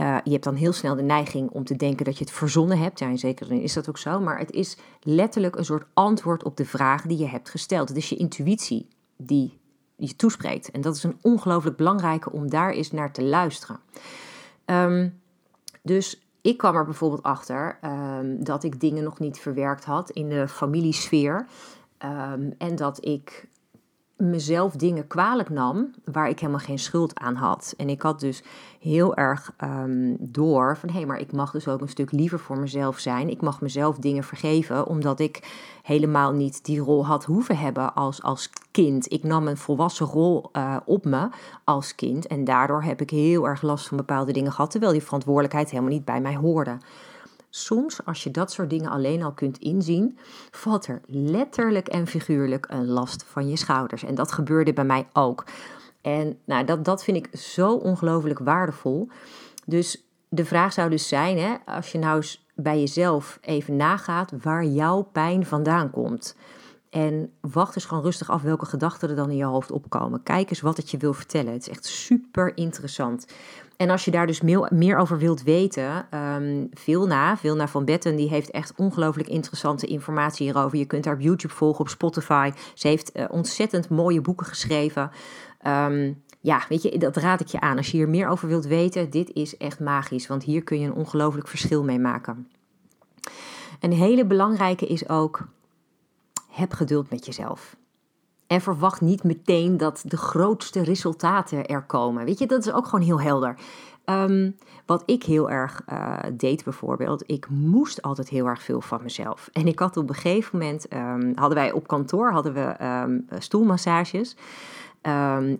Uh, 0.00 0.16
je 0.24 0.30
hebt 0.30 0.44
dan 0.44 0.54
heel 0.54 0.72
snel 0.72 0.94
de 0.94 1.02
neiging 1.02 1.50
om 1.50 1.64
te 1.64 1.76
denken 1.76 2.04
dat 2.04 2.18
je 2.18 2.24
het 2.24 2.32
verzonnen 2.32 2.78
hebt. 2.78 2.98
Ja, 2.98 3.08
in 3.08 3.18
zekere 3.18 3.48
zin 3.48 3.60
is 3.60 3.72
dat 3.72 3.88
ook 3.88 3.98
zo. 3.98 4.20
Maar 4.20 4.38
het 4.38 4.50
is 4.50 4.76
letterlijk 5.00 5.56
een 5.56 5.64
soort 5.64 5.86
antwoord 5.94 6.44
op 6.44 6.56
de 6.56 6.64
vraag 6.64 7.02
die 7.02 7.18
je 7.18 7.28
hebt 7.28 7.50
gesteld. 7.50 7.88
Het 7.88 7.98
is 7.98 8.08
je 8.08 8.16
intuïtie 8.16 8.88
die 9.16 9.58
je 9.96 10.16
toespreekt. 10.16 10.70
En 10.70 10.80
dat 10.80 10.96
is 10.96 11.04
een 11.04 11.18
ongelooflijk 11.20 11.76
belangrijke 11.76 12.32
om 12.32 12.50
daar 12.50 12.70
eens 12.70 12.92
naar 12.92 13.12
te 13.12 13.22
luisteren. 13.22 13.80
Ehm, 14.64 15.08
dus 15.82 16.26
ik 16.40 16.56
kwam 16.58 16.76
er 16.76 16.84
bijvoorbeeld 16.84 17.22
achter 17.22 17.78
ehm, 17.80 18.42
dat 18.42 18.64
ik 18.64 18.80
dingen 18.80 19.04
nog 19.04 19.18
niet 19.18 19.38
verwerkt 19.38 19.84
had 19.84 20.10
in 20.10 20.28
de 20.28 20.48
familiesfeer. 20.48 21.46
Um, 22.04 22.54
en 22.58 22.76
dat 22.76 23.04
ik 23.04 23.48
mezelf 24.16 24.72
dingen 24.72 25.06
kwalijk 25.06 25.50
nam 25.50 25.90
waar 26.04 26.28
ik 26.28 26.40
helemaal 26.40 26.60
geen 26.60 26.78
schuld 26.78 27.18
aan 27.18 27.34
had. 27.34 27.74
En 27.76 27.88
ik 27.88 28.02
had 28.02 28.20
dus 28.20 28.42
heel 28.80 29.16
erg 29.16 29.52
um, 29.64 30.16
door 30.20 30.76
van 30.76 30.88
hé, 30.88 30.94
hey, 30.94 31.06
maar 31.06 31.18
ik 31.18 31.32
mag 31.32 31.50
dus 31.50 31.68
ook 31.68 31.80
een 31.80 31.88
stuk 31.88 32.12
liever 32.12 32.38
voor 32.38 32.58
mezelf 32.58 32.98
zijn. 32.98 33.28
Ik 33.28 33.40
mag 33.40 33.60
mezelf 33.60 33.96
dingen 33.96 34.24
vergeven, 34.24 34.86
omdat 34.86 35.20
ik 35.20 35.52
helemaal 35.82 36.32
niet 36.32 36.64
die 36.64 36.80
rol 36.80 37.06
had 37.06 37.24
hoeven 37.24 37.56
hebben 37.56 37.94
als, 37.94 38.22
als 38.22 38.50
kind. 38.70 39.12
Ik 39.12 39.22
nam 39.22 39.46
een 39.48 39.56
volwassen 39.56 40.06
rol 40.06 40.48
uh, 40.52 40.76
op 40.84 41.04
me 41.04 41.28
als 41.64 41.94
kind 41.94 42.26
en 42.26 42.44
daardoor 42.44 42.82
heb 42.82 43.00
ik 43.00 43.10
heel 43.10 43.48
erg 43.48 43.62
last 43.62 43.88
van 43.88 43.96
bepaalde 43.96 44.32
dingen 44.32 44.52
gehad, 44.52 44.70
terwijl 44.70 44.92
die 44.92 45.02
verantwoordelijkheid 45.02 45.70
helemaal 45.70 45.92
niet 45.92 46.04
bij 46.04 46.20
mij 46.20 46.36
hoorde 46.36 46.76
soms, 47.54 48.04
als 48.04 48.22
je 48.24 48.30
dat 48.30 48.52
soort 48.52 48.70
dingen 48.70 48.90
alleen 48.90 49.22
al 49.22 49.32
kunt 49.32 49.58
inzien, 49.58 50.18
valt 50.50 50.86
er 50.86 51.00
letterlijk 51.06 51.88
en 51.88 52.06
figuurlijk 52.06 52.66
een 52.68 52.86
last 52.86 53.24
van 53.24 53.48
je 53.48 53.56
schouders. 53.56 54.02
En 54.02 54.14
dat 54.14 54.32
gebeurde 54.32 54.72
bij 54.72 54.84
mij 54.84 55.06
ook. 55.12 55.44
En 56.00 56.38
nou, 56.44 56.64
dat, 56.64 56.84
dat 56.84 57.04
vind 57.04 57.16
ik 57.16 57.36
zo 57.36 57.72
ongelooflijk 57.74 58.38
waardevol. 58.38 59.08
Dus 59.66 60.04
de 60.28 60.44
vraag 60.44 60.72
zou 60.72 60.90
dus 60.90 61.08
zijn, 61.08 61.38
hè, 61.38 61.54
als 61.66 61.92
je 61.92 61.98
nou 61.98 62.16
eens 62.16 62.46
bij 62.54 62.78
jezelf 62.78 63.38
even 63.40 63.76
nagaat 63.76 64.32
waar 64.42 64.64
jouw 64.64 65.02
pijn 65.02 65.46
vandaan 65.46 65.90
komt. 65.90 66.36
En 66.92 67.32
wacht 67.40 67.74
eens 67.74 67.84
gewoon 67.84 68.02
rustig 68.02 68.30
af 68.30 68.42
welke 68.42 68.66
gedachten 68.66 69.08
er 69.08 69.16
dan 69.16 69.30
in 69.30 69.36
je 69.36 69.44
hoofd 69.44 69.70
opkomen. 69.70 70.22
Kijk 70.22 70.50
eens 70.50 70.60
wat 70.60 70.76
het 70.76 70.90
je 70.90 70.96
wil 70.96 71.12
vertellen. 71.12 71.52
Het 71.52 71.62
is 71.62 71.68
echt 71.68 71.84
super 71.84 72.56
interessant. 72.56 73.26
En 73.76 73.90
als 73.90 74.04
je 74.04 74.10
daar 74.10 74.26
dus 74.26 74.40
meer 74.70 74.96
over 74.96 75.18
wilt 75.18 75.42
weten, 75.42 76.06
um, 76.14 76.68
Vilna, 76.70 77.36
Vilna 77.36 77.68
van 77.68 77.84
Betten, 77.84 78.16
die 78.16 78.28
heeft 78.28 78.50
echt 78.50 78.72
ongelooflijk 78.76 79.28
interessante 79.28 79.86
informatie 79.86 80.46
hierover. 80.46 80.78
Je 80.78 80.84
kunt 80.84 81.04
haar 81.04 81.14
op 81.14 81.20
YouTube 81.20 81.54
volgen, 81.54 81.80
op 81.80 81.88
Spotify. 81.88 82.50
Ze 82.74 82.88
heeft 82.88 83.16
uh, 83.16 83.24
ontzettend 83.30 83.88
mooie 83.88 84.20
boeken 84.20 84.46
geschreven. 84.46 85.10
Um, 85.66 86.22
ja, 86.40 86.62
weet 86.68 86.82
je, 86.82 86.98
dat 86.98 87.16
raad 87.16 87.40
ik 87.40 87.46
je 87.46 87.60
aan. 87.60 87.76
Als 87.76 87.90
je 87.90 87.96
hier 87.96 88.08
meer 88.08 88.28
over 88.28 88.48
wilt 88.48 88.66
weten, 88.66 89.10
dit 89.10 89.30
is 89.32 89.56
echt 89.56 89.80
magisch, 89.80 90.26
want 90.26 90.42
hier 90.42 90.62
kun 90.62 90.80
je 90.80 90.86
een 90.86 90.94
ongelooflijk 90.94 91.48
verschil 91.48 91.84
mee 91.84 91.98
maken. 91.98 92.48
Een 93.80 93.92
hele 93.92 94.24
belangrijke 94.24 94.86
is 94.86 95.08
ook, 95.08 95.46
heb 96.52 96.72
geduld 96.72 97.10
met 97.10 97.26
jezelf. 97.26 97.76
En 98.46 98.60
verwacht 98.60 99.00
niet 99.00 99.22
meteen 99.22 99.76
dat 99.76 100.02
de 100.06 100.16
grootste 100.16 100.82
resultaten 100.82 101.66
er 101.66 101.82
komen. 101.82 102.24
Weet 102.24 102.38
je, 102.38 102.46
dat 102.46 102.66
is 102.66 102.72
ook 102.72 102.86
gewoon 102.86 103.04
heel 103.04 103.20
helder. 103.20 103.56
Ehm, 104.04 104.50
wat 104.86 105.02
ik 105.06 105.22
heel 105.22 105.50
erg 105.50 105.82
uh, 105.88 106.18
deed 106.32 106.64
bijvoorbeeld, 106.64 107.30
ik 107.30 107.48
moest 107.48 108.02
altijd 108.02 108.28
heel 108.28 108.46
erg 108.46 108.62
veel 108.62 108.80
van 108.80 109.02
mezelf. 109.02 109.48
En 109.52 109.66
ik 109.66 109.78
had 109.78 109.96
op 109.96 110.08
een 110.08 110.14
gegeven 110.14 110.58
moment, 110.58 110.94
um, 110.94 111.32
hadden 111.34 111.58
wij 111.58 111.72
op 111.72 111.86
kantoor 111.86 112.32
hadden 112.32 112.52
we 112.52 112.84
um, 112.84 113.26
stoelmassages. 113.38 114.36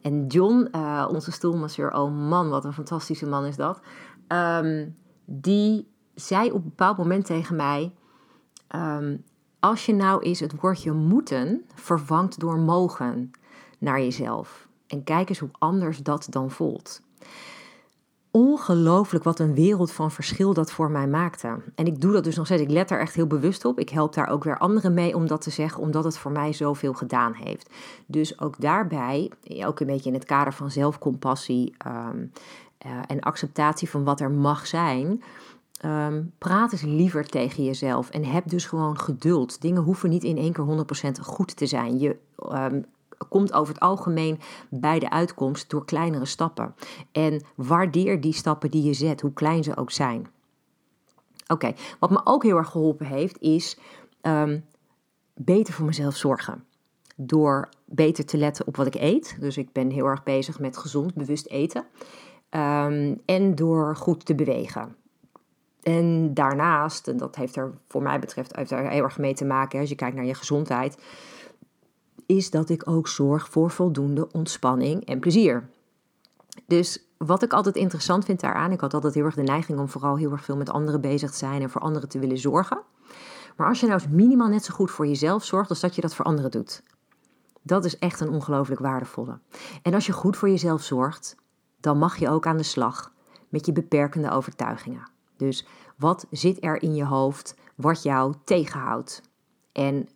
en 0.02 0.26
John, 0.28 0.68
uh, 0.72 1.08
onze 1.10 1.32
stoelmasseur, 1.32 1.92
oh 1.92 2.28
man, 2.28 2.48
wat 2.48 2.64
een 2.64 2.72
fantastische 2.72 3.26
man 3.26 3.44
is 3.44 3.56
dat. 3.56 3.80
die 5.24 5.88
zei 6.14 6.50
op 6.50 6.62
een 6.62 6.68
bepaald 6.68 6.96
moment 6.96 7.26
tegen 7.26 7.56
mij, 7.56 7.92
als 9.62 9.86
je 9.86 9.94
nou 9.94 10.22
eens 10.22 10.40
het 10.40 10.60
woordje 10.60 10.92
moeten 10.92 11.64
vervangt 11.74 12.40
door 12.40 12.58
mogen 12.58 13.30
naar 13.78 14.00
jezelf. 14.00 14.66
En 14.86 15.04
kijk 15.04 15.28
eens 15.28 15.38
hoe 15.38 15.48
anders 15.58 15.98
dat 15.98 16.26
dan 16.30 16.50
voelt. 16.50 17.00
Ongelooflijk 18.30 19.24
wat 19.24 19.38
een 19.38 19.54
wereld 19.54 19.92
van 19.92 20.10
verschil 20.10 20.54
dat 20.54 20.72
voor 20.72 20.90
mij 20.90 21.06
maakte. 21.06 21.56
En 21.74 21.86
ik 21.86 22.00
doe 22.00 22.12
dat 22.12 22.24
dus 22.24 22.36
nog 22.36 22.46
steeds. 22.46 22.62
Ik 22.62 22.70
let 22.70 22.88
daar 22.88 23.00
echt 23.00 23.14
heel 23.14 23.26
bewust 23.26 23.64
op. 23.64 23.78
Ik 23.78 23.88
help 23.88 24.14
daar 24.14 24.28
ook 24.28 24.44
weer 24.44 24.58
anderen 24.58 24.94
mee 24.94 25.14
om 25.14 25.26
dat 25.26 25.40
te 25.40 25.50
zeggen, 25.50 25.82
omdat 25.82 26.04
het 26.04 26.18
voor 26.18 26.32
mij 26.32 26.52
zoveel 26.52 26.92
gedaan 26.92 27.32
heeft. 27.32 27.70
Dus 28.06 28.40
ook 28.40 28.60
daarbij, 28.60 29.30
ook 29.64 29.80
een 29.80 29.86
beetje 29.86 30.08
in 30.08 30.16
het 30.16 30.24
kader 30.24 30.52
van 30.52 30.70
zelfcompassie 30.70 31.74
um, 31.86 32.32
uh, 32.86 32.92
en 33.06 33.20
acceptatie 33.20 33.90
van 33.90 34.04
wat 34.04 34.20
er 34.20 34.30
mag 34.30 34.66
zijn 34.66 35.22
Um, 35.84 36.32
praat 36.38 36.72
eens 36.72 36.82
liever 36.82 37.26
tegen 37.26 37.64
jezelf 37.64 38.10
en 38.10 38.24
heb 38.24 38.48
dus 38.48 38.66
gewoon 38.66 38.98
geduld. 38.98 39.60
Dingen 39.60 39.82
hoeven 39.82 40.10
niet 40.10 40.24
in 40.24 40.36
één 40.36 40.52
keer 40.52 40.84
100% 41.18 41.20
goed 41.20 41.56
te 41.56 41.66
zijn. 41.66 41.98
Je 41.98 42.16
um, 42.52 42.84
komt 43.28 43.52
over 43.52 43.74
het 43.74 43.82
algemeen 43.82 44.40
bij 44.70 44.98
de 44.98 45.10
uitkomst 45.10 45.70
door 45.70 45.84
kleinere 45.84 46.24
stappen. 46.24 46.74
En 47.12 47.44
waardeer 47.54 48.20
die 48.20 48.32
stappen 48.32 48.70
die 48.70 48.82
je 48.82 48.92
zet, 48.92 49.20
hoe 49.20 49.32
klein 49.32 49.64
ze 49.64 49.76
ook 49.76 49.90
zijn. 49.90 50.26
Oké, 51.46 51.72
wat 51.98 52.10
me 52.10 52.20
ook 52.24 52.42
heel 52.42 52.56
erg 52.56 52.70
geholpen 52.70 53.06
heeft, 53.06 53.40
is 53.40 53.78
um, 54.22 54.64
beter 55.34 55.74
voor 55.74 55.86
mezelf 55.86 56.16
zorgen. 56.16 56.64
Door 57.16 57.68
beter 57.84 58.26
te 58.26 58.36
letten 58.36 58.66
op 58.66 58.76
wat 58.76 58.86
ik 58.86 58.94
eet. 58.94 59.36
Dus 59.40 59.56
ik 59.56 59.72
ben 59.72 59.90
heel 59.90 60.06
erg 60.06 60.22
bezig 60.22 60.58
met 60.58 60.76
gezond, 60.76 61.14
bewust 61.14 61.46
eten. 61.46 61.84
en 63.24 63.54
door 63.54 63.96
goed 63.96 64.24
te 64.24 64.34
bewegen. 64.34 64.96
En 65.82 66.34
daarnaast, 66.34 67.08
en 67.08 67.16
dat 67.16 67.36
heeft 67.36 67.56
er 67.56 67.72
voor 67.88 68.02
mij 68.02 68.18
betreft 68.18 68.56
heeft 68.56 68.70
heel 68.70 69.04
erg 69.04 69.18
mee 69.18 69.34
te 69.34 69.44
maken 69.44 69.80
als 69.80 69.88
je 69.88 69.94
kijkt 69.94 70.16
naar 70.16 70.24
je 70.24 70.34
gezondheid, 70.34 71.02
is 72.26 72.50
dat 72.50 72.68
ik 72.68 72.88
ook 72.88 73.08
zorg 73.08 73.48
voor 73.48 73.70
voldoende 73.70 74.32
ontspanning 74.32 75.04
en 75.04 75.20
plezier. 75.20 75.68
Dus 76.66 77.06
wat 77.16 77.42
ik 77.42 77.52
altijd 77.52 77.76
interessant 77.76 78.24
vind 78.24 78.40
daaraan, 78.40 78.72
ik 78.72 78.80
had 78.80 78.94
altijd 78.94 79.14
heel 79.14 79.24
erg 79.24 79.34
de 79.34 79.42
neiging 79.42 79.78
om 79.78 79.88
vooral 79.88 80.16
heel 80.16 80.32
erg 80.32 80.44
veel 80.44 80.56
met 80.56 80.70
anderen 80.70 81.00
bezig 81.00 81.30
te 81.30 81.36
zijn 81.36 81.62
en 81.62 81.70
voor 81.70 81.80
anderen 81.80 82.08
te 82.08 82.18
willen 82.18 82.38
zorgen. 82.38 82.82
Maar 83.56 83.68
als 83.68 83.80
je 83.80 83.86
nou 83.86 84.00
eens 84.00 84.10
minimaal 84.12 84.48
net 84.48 84.64
zo 84.64 84.74
goed 84.74 84.90
voor 84.90 85.06
jezelf 85.06 85.44
zorgt 85.44 85.70
als 85.70 85.80
dat 85.80 85.94
je 85.94 86.00
dat 86.00 86.14
voor 86.14 86.24
anderen 86.24 86.50
doet, 86.50 86.82
dat 87.62 87.84
is 87.84 87.98
echt 87.98 88.20
een 88.20 88.30
ongelooflijk 88.30 88.80
waardevolle. 88.80 89.38
En 89.82 89.94
als 89.94 90.06
je 90.06 90.12
goed 90.12 90.36
voor 90.36 90.48
jezelf 90.48 90.82
zorgt, 90.82 91.36
dan 91.80 91.98
mag 91.98 92.16
je 92.16 92.28
ook 92.28 92.46
aan 92.46 92.56
de 92.56 92.62
slag 92.62 93.12
met 93.48 93.66
je 93.66 93.72
beperkende 93.72 94.30
overtuigingen. 94.30 95.11
Dus 95.42 95.66
wat 95.96 96.26
zit 96.30 96.64
er 96.64 96.82
in 96.82 96.94
je 96.94 97.04
hoofd 97.04 97.56
wat 97.74 98.02
jou 98.02 98.34
tegenhoudt? 98.44 99.22
En 99.72 100.08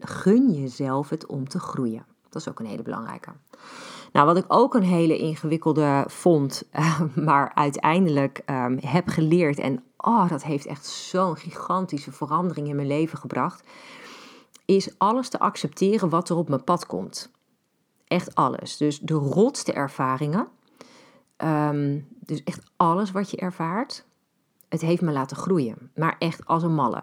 gun 0.00 0.52
jezelf 0.52 1.08
het 1.08 1.26
om 1.26 1.48
te 1.48 1.58
groeien. 1.58 2.06
Dat 2.28 2.42
is 2.42 2.48
ook 2.48 2.58
een 2.58 2.66
hele 2.66 2.82
belangrijke. 2.82 3.30
Nou, 4.12 4.26
wat 4.26 4.36
ik 4.36 4.44
ook 4.48 4.74
een 4.74 4.82
hele 4.82 5.18
ingewikkelde 5.18 6.04
vond, 6.06 6.62
maar 7.14 7.54
uiteindelijk 7.54 8.42
um, 8.46 8.78
heb 8.80 9.08
geleerd 9.08 9.58
en 9.58 9.82
oh, 9.96 10.28
dat 10.28 10.42
heeft 10.42 10.66
echt 10.66 10.86
zo'n 10.86 11.36
gigantische 11.36 12.12
verandering 12.12 12.68
in 12.68 12.76
mijn 12.76 12.88
leven 12.88 13.18
gebracht, 13.18 13.68
is 14.64 14.98
alles 14.98 15.28
te 15.28 15.38
accepteren 15.38 16.08
wat 16.08 16.28
er 16.28 16.36
op 16.36 16.48
mijn 16.48 16.64
pad 16.64 16.86
komt. 16.86 17.30
Echt 18.06 18.34
alles. 18.34 18.76
Dus 18.76 19.00
de 19.00 19.14
rotste 19.14 19.72
ervaringen, 19.72 20.48
um, 21.36 22.06
dus 22.18 22.44
echt 22.44 22.70
alles 22.76 23.10
wat 23.10 23.30
je 23.30 23.36
ervaart, 23.36 24.04
het 24.70 24.80
heeft 24.80 25.02
me 25.02 25.12
laten 25.12 25.36
groeien. 25.36 25.90
Maar 25.94 26.16
echt 26.18 26.46
als 26.46 26.62
een 26.62 26.74
malle. 26.74 27.02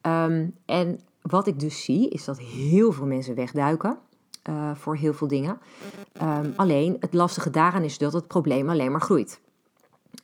Ehm, 0.00 0.48
en 0.64 1.00
wat 1.22 1.46
ik 1.46 1.60
dus 1.60 1.84
zie, 1.84 2.08
is 2.08 2.24
dat 2.24 2.38
heel 2.38 2.92
veel 2.92 3.06
mensen 3.06 3.34
wegduiken. 3.34 3.98
Uh, 4.48 4.74
voor 4.74 4.96
heel 4.96 5.14
veel 5.14 5.28
dingen. 5.28 5.58
Ehm, 6.12 6.50
alleen 6.56 6.96
het 7.00 7.12
lastige 7.12 7.50
daaraan 7.50 7.82
is 7.82 7.98
dat 7.98 8.12
het 8.12 8.26
probleem 8.26 8.68
alleen 8.68 8.90
maar 8.90 9.00
groeit. 9.00 9.40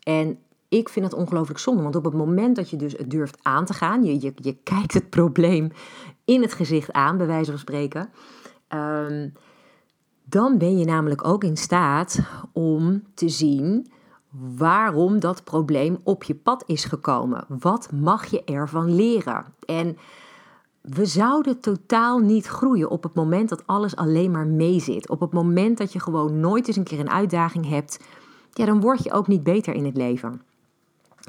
En 0.02 0.38
ik 0.68 0.88
vind 0.88 1.04
het 1.04 1.14
ongelooflijk 1.14 1.58
zonde, 1.58 1.82
want 1.82 1.96
op 1.96 2.04
het 2.04 2.14
moment 2.14 2.56
dat 2.56 2.70
je 2.70 2.76
dus 2.76 2.92
het 2.92 3.10
durft 3.10 3.38
aan 3.42 3.64
te 3.64 3.72
gaan, 3.72 4.04
je, 4.04 4.20
je, 4.20 4.32
je 4.34 4.56
kijkt 4.62 4.94
het 4.94 5.10
probleem 5.10 5.70
in 6.24 6.42
het 6.42 6.52
gezicht 6.52 6.92
aan, 6.92 7.16
bij 7.16 7.26
wijze 7.26 7.50
van 7.50 7.60
spreken, 7.60 8.08
um, 8.68 9.32
dan 10.24 10.58
ben 10.58 10.78
je 10.78 10.84
namelijk 10.84 11.26
ook 11.26 11.44
in 11.44 11.56
staat 11.56 12.20
om 12.52 13.02
te 13.14 13.28
zien 13.28 13.92
waarom 14.56 15.20
dat 15.20 15.44
probleem 15.44 15.98
op 16.02 16.22
je 16.22 16.34
pad 16.34 16.62
is 16.66 16.84
gekomen. 16.84 17.44
Wat 17.48 17.92
mag 17.92 18.26
je 18.26 18.44
ervan 18.44 18.94
leren? 18.94 19.44
En 19.64 19.98
we 20.80 21.06
zouden 21.06 21.60
totaal 21.60 22.18
niet 22.18 22.46
groeien 22.46 22.90
op 22.90 23.02
het 23.02 23.14
moment 23.14 23.48
dat 23.48 23.66
alles 23.66 23.96
alleen 23.96 24.30
maar 24.30 24.46
meezit. 24.46 25.08
Op 25.08 25.20
het 25.20 25.32
moment 25.32 25.78
dat 25.78 25.92
je 25.92 26.00
gewoon 26.00 26.40
nooit 26.40 26.66
eens 26.66 26.76
een 26.76 26.84
keer 26.84 27.00
een 27.00 27.10
uitdaging 27.10 27.68
hebt, 27.68 28.00
ja, 28.52 28.64
dan 28.64 28.80
word 28.80 29.04
je 29.04 29.12
ook 29.12 29.26
niet 29.26 29.42
beter 29.42 29.74
in 29.74 29.84
het 29.84 29.96
leven. 29.96 30.42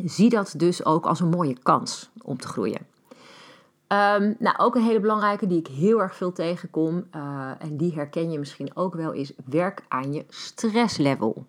Zie 0.05 0.29
dat 0.29 0.53
dus 0.57 0.85
ook 0.85 1.05
als 1.05 1.19
een 1.19 1.29
mooie 1.29 1.57
kans 1.63 2.09
om 2.21 2.37
te 2.37 2.47
groeien. 2.47 2.87
Um, 3.87 4.35
nou, 4.39 4.57
ook 4.57 4.75
een 4.75 4.83
hele 4.83 4.99
belangrijke 4.99 5.47
die 5.47 5.59
ik 5.59 5.67
heel 5.67 6.01
erg 6.01 6.15
veel 6.15 6.31
tegenkom, 6.31 7.05
uh, 7.15 7.51
en 7.59 7.77
die 7.77 7.93
herken 7.93 8.31
je 8.31 8.39
misschien 8.39 8.75
ook 8.75 8.95
wel, 8.95 9.11
is 9.11 9.33
werk 9.45 9.83
aan 9.87 10.13
je 10.13 10.25
stresslevel. 10.29 11.45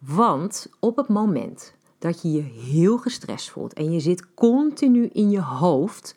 Want 0.00 0.66
op 0.80 0.96
het 0.96 1.08
moment 1.08 1.74
dat 1.98 2.22
je 2.22 2.32
je 2.32 2.42
heel 2.42 2.98
gestrest 2.98 3.50
voelt 3.50 3.72
en 3.72 3.92
je 3.92 4.00
zit 4.00 4.34
continu 4.34 5.08
in 5.12 5.30
je 5.30 5.42
hoofd, 5.42 6.16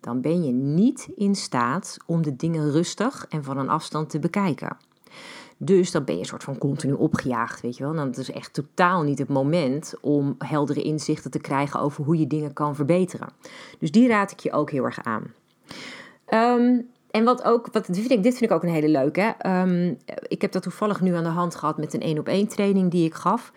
dan 0.00 0.20
ben 0.20 0.44
je 0.44 0.52
niet 0.52 1.08
in 1.16 1.34
staat 1.34 1.96
om 2.06 2.22
de 2.22 2.36
dingen 2.36 2.70
rustig 2.70 3.26
en 3.28 3.44
van 3.44 3.58
een 3.58 3.68
afstand 3.68 4.10
te 4.10 4.18
bekijken. 4.18 4.76
Dus 5.56 5.90
dan 5.90 6.04
ben 6.04 6.14
je 6.14 6.20
een 6.20 6.26
soort 6.26 6.44
van 6.44 6.58
continu 6.58 6.92
opgejaagd, 6.92 7.60
weet 7.60 7.76
je 7.76 7.84
wel. 7.84 7.94
Dan 7.94 8.14
is 8.14 8.30
echt 8.30 8.54
totaal 8.54 9.02
niet 9.02 9.18
het 9.18 9.28
moment 9.28 9.94
om 10.00 10.34
heldere 10.38 10.82
inzichten 10.82 11.30
te 11.30 11.40
krijgen 11.40 11.80
over 11.80 12.04
hoe 12.04 12.18
je 12.18 12.26
dingen 12.26 12.52
kan 12.52 12.74
verbeteren. 12.74 13.28
Dus 13.78 13.90
die 13.90 14.08
raad 14.08 14.30
ik 14.30 14.40
je 14.40 14.52
ook 14.52 14.70
heel 14.70 14.84
erg 14.84 15.04
aan. 15.04 15.32
Ehm, 16.24 16.80
en 17.12 17.24
wat 17.24 17.42
ook, 17.42 17.68
wat, 17.72 17.86
dit, 17.86 18.06
vind 18.06 18.40
ik, 18.40 18.50
ook 18.50 18.62
een 18.62 18.68
hele 18.68 18.88
leuke. 18.88 19.34
Um, 19.46 19.98
ik 20.28 20.42
heb 20.42 20.52
dat 20.52 20.62
toevallig 20.62 21.00
nu 21.00 21.14
aan 21.14 21.22
de 21.22 21.28
hand 21.28 21.54
gehad 21.54 21.78
met 21.78 21.94
een 21.94 22.00
één 22.00 22.18
op 22.18 22.28
één 22.28 22.48
training 22.48 22.90
die 22.90 23.04
ik 23.04 23.14
gaf. 23.14 23.52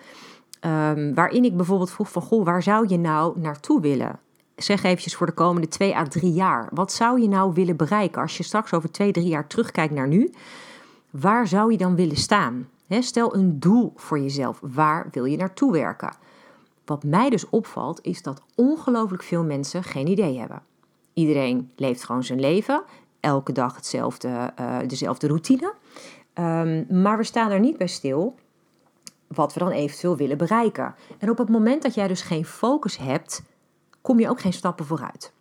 Um, 0.62 1.14
waarin 1.14 1.44
ik 1.44 1.56
bijvoorbeeld 1.56 1.92
vroeg 1.92 2.12
van, 2.12 2.22
goh, 2.22 2.46
waar 2.46 2.64
zou 2.64 2.86
je 2.88 2.98
nou 2.98 3.40
naartoe 3.40 3.82
willen? 3.82 4.20
Zeg 4.56 4.84
eventjes 4.84 5.16
voor 5.16 5.28
de 5.28 5.34
komende 5.34 5.68
twee 5.68 5.96
à 5.96 6.04
drie 6.04 6.34
jaar. 6.34 6.70
Wat 6.74 6.92
zou 6.92 7.22
je 7.22 7.28
nou 7.28 7.54
willen 7.54 7.76
bereiken 7.76 8.22
als 8.22 8.38
je 8.38 8.44
straks 8.44 8.74
over 8.74 8.92
twee, 8.92 9.12
drie 9.12 9.28
jaar 9.28 9.48
terugkijkt 9.48 9.94
naar 9.94 10.08
nu? 10.08 10.34
Waar 11.10 11.48
zou 11.48 11.72
je 11.72 11.78
dan 11.78 11.96
willen 11.96 12.18
staan? 12.18 12.70
stel 12.90 13.36
een 13.36 13.60
doel 13.60 13.94
voor 13.96 14.20
jezelf. 14.20 14.60
Waar 14.62 15.08
wil 15.12 15.26
je 15.26 15.38
naartoe 15.38 15.72
werken? 15.72 16.16
Wat 16.86 17.04
mij 17.04 17.30
dus 17.30 17.50
opvalt, 17.50 18.00
is 18.02 18.22
dat 18.22 18.42
ongelooflijk 18.56 19.24
veel 19.24 19.44
mensen 19.44 19.84
geen 19.84 20.08
idee 20.08 20.40
hebben. 20.40 20.62
Iedereen 21.14 21.72
leeft 21.76 22.04
gewoon 22.04 22.24
zijn 22.24 22.40
leven, 22.40 22.84
elke 23.26 23.52
dag 23.52 23.76
hetzelfde, 23.76 24.54
uh, 24.60 24.78
dezelfde 24.88 25.28
routine. 25.28 25.74
Um, 26.34 27.02
maar 27.02 27.18
we 27.18 27.24
staan 27.24 27.52
er 27.52 27.60
niet 27.60 27.78
bij 27.78 27.88
stil 27.88 28.36
wat 29.28 29.54
we 29.54 29.60
dan 29.60 29.72
eventueel 29.72 30.18
willen 30.18 30.38
bereiken. 30.38 30.96
En 31.18 31.30
op 31.30 31.38
het 31.38 31.50
moment 31.50 31.84
dat 31.84 31.94
jij 31.94 32.08
dus 32.08 32.22
geen 32.22 32.46
focus 32.46 32.98
hebt, 32.98 33.44
kom 34.02 34.20
je 34.20 34.30
ook 34.30 34.42
geen 34.42 34.54
stappen 34.54 34.86
vooruit. 34.86 35.32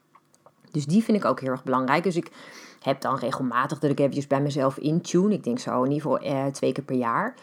Dus 0.70 0.86
die 0.86 1.04
vind 1.04 1.16
ik 1.16 1.24
ook 1.24 1.40
heel 1.40 1.50
erg 1.50 1.64
belangrijk. 1.64 2.02
Dus 2.02 2.16
ik 2.16 2.30
heb 2.80 3.00
dan 3.00 3.18
regelmatig 3.18 3.78
dat 3.78 3.90
ik 3.90 3.98
eventjes 3.98 4.26
bij 4.26 4.40
mezelf 4.40 4.78
intune. 4.78 5.34
Ik 5.34 5.44
denk 5.44 5.58
zo 5.58 5.82
in 5.82 5.90
ieder 5.90 6.10
geval 6.10 6.18
eh, 6.18 6.46
twee 6.46 6.72
keer 6.72 6.84
per 6.84 6.96
jaar. 6.96 7.34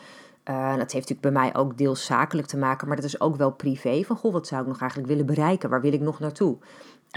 Uh, 0.50 0.70
dat 0.70 0.92
heeft 0.92 1.10
natuurlijk 1.10 1.22
bij 1.22 1.32
mij 1.32 1.56
ook 1.56 1.78
deels 1.78 2.06
zakelijk 2.06 2.48
te 2.48 2.58
maken, 2.58 2.88
maar 2.88 2.96
dat 2.96 3.06
is 3.06 3.22
ook 3.22 3.36
wel 3.36 3.52
privé. 3.52 4.04
Van 4.04 4.16
goh, 4.16 4.34
wat 4.34 4.48
zou 4.48 4.62
ik 4.62 4.68
nog 4.68 4.80
eigenlijk 4.80 5.10
willen 5.10 5.26
bereiken? 5.26 5.70
Waar 5.70 5.82
wil 5.82 5.94
ik 5.94 6.02
nog 6.02 6.20
naartoe? 6.20 6.58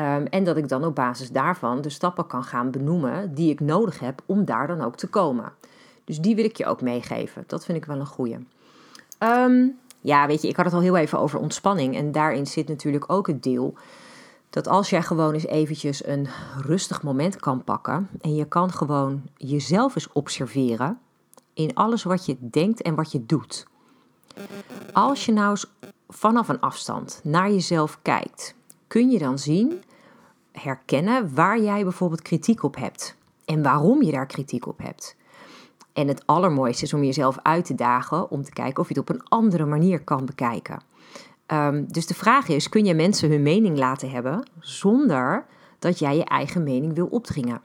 Um, 0.01 0.27
en 0.27 0.45
dat 0.45 0.57
ik 0.57 0.69
dan 0.69 0.85
op 0.85 0.95
basis 0.95 1.31
daarvan 1.31 1.81
de 1.81 1.91
stappen 1.91 2.27
kan 2.27 2.45
gaan 2.45 2.71
benoemen 2.71 3.35
die 3.35 3.51
ik 3.51 3.61
nodig 3.61 3.99
heb 3.99 4.23
om 4.27 4.45
daar 4.45 4.67
dan 4.67 4.81
ook 4.81 4.97
te 4.97 5.07
komen. 5.07 5.53
Dus 6.05 6.19
die 6.19 6.35
wil 6.35 6.45
ik 6.45 6.57
je 6.57 6.67
ook 6.67 6.81
meegeven. 6.81 7.45
Dat 7.47 7.65
vind 7.65 7.79
ik 7.79 7.85
wel 7.85 8.01
een 8.01 8.07
goeie. 8.07 8.47
Um, 9.19 9.79
ja, 10.01 10.27
weet 10.27 10.43
je, 10.43 10.49
ik 10.49 10.57
had 10.57 10.65
het 10.65 10.75
al 10.75 10.81
heel 10.81 10.97
even 10.97 11.19
over 11.19 11.41
ontspanning. 11.41 11.97
En 11.97 12.13
daarin 12.13 12.47
zit 12.47 12.69
natuurlijk 12.69 13.13
ook 13.13 13.27
het 13.27 13.43
deel 13.43 13.75
dat 14.51 14.69
als 14.69 14.91
jij 14.91 15.03
gewoon 15.03 15.35
eens 15.35 15.47
eventjes 15.47 16.07
een 16.07 16.29
rustig 16.61 17.03
moment 17.03 17.37
kan 17.37 17.65
pakken 17.65 18.09
en 18.21 18.35
je 18.35 18.45
kan 18.45 18.73
gewoon 18.73 19.23
jezelf 19.37 19.95
eens 19.95 20.13
observeren 20.13 20.99
in 21.55 21.75
alles 21.75 22.03
wat 22.03 22.27
je 22.27 22.37
denkt 22.41 22.83
en 22.83 22.95
wat 22.95 23.13
je 23.13 23.27
doet. 23.27 23.67
Als 24.93 25.27
je 25.27 25.33
nou 25.33 25.51
eens 25.51 25.67
vanaf 26.09 26.49
een 26.49 26.61
afstand 26.61 27.21
naar 27.23 27.51
jezelf 27.51 27.99
kijkt, 28.03 28.55
kun 28.95 29.11
je 29.11 29.19
dan 29.19 29.39
zien, 29.39 29.83
herkennen 30.53 31.35
waar 31.35 31.61
jij 31.61 31.83
bijvoorbeeld 31.83 32.23
kritiek 32.23 32.63
op 32.63 32.77
hebt 32.77 33.17
en 33.45 33.63
waarom 33.63 34.03
je 34.03 34.13
daar 34.13 34.27
kritiek 34.27 34.67
op 34.67 34.79
hebt. 34.79 35.17
En 35.93 36.09
het 36.09 36.27
allermooiste 36.27 36.85
is 36.85 36.95
om 36.95 37.05
jezelf 37.05 37.39
uit 37.43 37.65
te 37.65 37.75
dagen 37.75 38.31
om 38.31 38.43
te 38.43 38.53
kijken 38.53 38.83
of 38.83 38.89
je 38.89 38.95
het 38.95 39.11
op 39.11 39.17
een 39.17 39.25
andere 39.29 39.65
manier 39.65 40.01
kan 40.01 40.25
bekijken. 40.25 40.83
Um, 41.47 41.93
dus 41.93 42.07
de 42.07 42.15
vraag 42.15 42.49
is: 42.49 42.69
kun 42.69 42.85
je 42.85 42.95
mensen 42.95 43.31
hun 43.31 43.43
mening 43.43 43.79
laten 43.79 44.11
hebben 44.11 44.49
zonder 44.61 45.47
dat 45.79 45.99
jij 45.99 46.17
je 46.17 46.25
eigen 46.25 46.63
mening 46.63 46.95
wil 46.95 47.07
opdringen? 47.07 47.61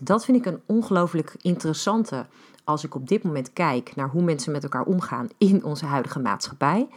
Dat 0.00 0.24
vind 0.24 0.38
ik 0.38 0.46
een 0.46 0.60
ongelooflijk 0.66 1.34
interessante 1.40 2.26
als 2.64 2.84
ik 2.84 2.94
op 2.94 3.08
dit 3.08 3.22
moment 3.22 3.52
kijk 3.52 3.96
naar 3.96 4.08
hoe 4.08 4.22
mensen 4.22 4.52
met 4.52 4.62
elkaar 4.62 4.84
omgaan 4.84 5.28
in 5.38 5.64
onze 5.64 5.86
huidige 5.86 6.18
maatschappij. 6.18 6.88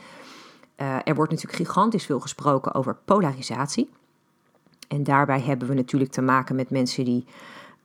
Uh, 0.78 0.98
er 1.04 1.16
wordt 1.16 1.32
natuurlijk 1.32 1.64
gigantisch 1.64 2.06
veel 2.06 2.20
gesproken 2.20 2.74
over 2.74 2.98
polarisatie. 3.06 3.90
En 4.88 5.04
daarbij 5.04 5.42
hebben 5.42 5.68
we 5.68 5.74
natuurlijk 5.74 6.12
te 6.12 6.22
maken 6.22 6.56
met 6.56 6.70
mensen 6.70 7.06
die 7.06 7.26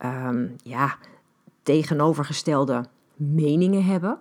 um, 0.05 0.57
ja, 0.63 0.97
tegenovergestelde 1.63 2.85
meningen 3.15 3.85
hebben. 3.85 4.19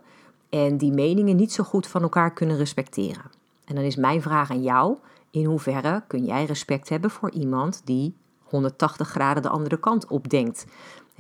En 0.50 0.78
die 0.78 0.91
meningen 0.91 1.36
niet 1.36 1.54
zo 1.54 1.63
goed 1.63 1.88
van 1.88 2.02
elkaar 2.02 2.34
kunnen 2.34 2.58
respecteren. 2.58 3.32
En 3.65 3.76
dan 3.76 3.84
is 3.84 3.96
mijn 3.96 4.22
vraag 4.22 4.52
aan 4.52 4.63
jou: 4.63 4.98
in 5.32 5.46
hoeverre 5.46 6.04
kun 6.08 6.26
jij 6.26 6.46
respect 6.46 6.89
hebben 6.89 7.10
voor 7.10 7.32
iemand 7.32 7.82
die 7.86 8.15
180 8.43 9.10
graden 9.10 9.43
de 9.43 9.50
andere 9.50 9.80
kant 9.80 10.08
op 10.08 10.30
denkt? 10.30 10.65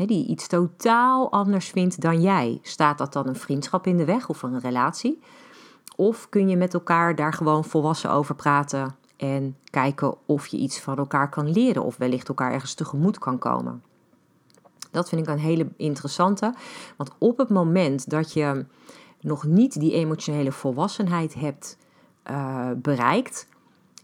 die 0.07 0.27
iets 0.27 0.47
totaal 0.47 1.31
anders 1.31 1.69
vindt 1.69 2.01
dan 2.01 2.21
jij. 2.21 2.59
Staat 2.61 2.97
dat 2.97 3.13
dan 3.13 3.27
een 3.27 3.35
vriendschap 3.35 3.87
in 3.87 3.97
de 3.97 4.05
weg 4.05 4.29
of 4.29 4.41
een 4.41 4.59
relatie? 4.59 5.19
Of 5.99 6.29
kun 6.29 6.49
je 6.49 6.57
met 6.57 6.73
elkaar 6.73 7.15
daar 7.15 7.33
gewoon 7.33 7.65
volwassen 7.65 8.11
over 8.11 8.35
praten 8.35 8.95
en 9.17 9.57
kijken 9.69 10.15
of 10.25 10.47
je 10.47 10.57
iets 10.57 10.79
van 10.79 10.97
elkaar 10.97 11.29
kan 11.29 11.51
leren 11.51 11.83
of 11.83 11.97
wellicht 11.97 12.27
elkaar 12.27 12.51
ergens 12.51 12.73
tegemoet 12.73 13.17
kan 13.17 13.37
komen? 13.37 13.83
Dat 14.91 15.09
vind 15.09 15.21
ik 15.21 15.27
een 15.27 15.39
hele 15.39 15.67
interessante. 15.77 16.53
Want 16.97 17.11
op 17.17 17.37
het 17.37 17.49
moment 17.49 18.09
dat 18.09 18.33
je 18.33 18.65
nog 19.21 19.43
niet 19.43 19.79
die 19.79 19.93
emotionele 19.93 20.51
volwassenheid 20.51 21.33
hebt 21.33 21.77
uh, 22.31 22.69
bereikt, 22.75 23.47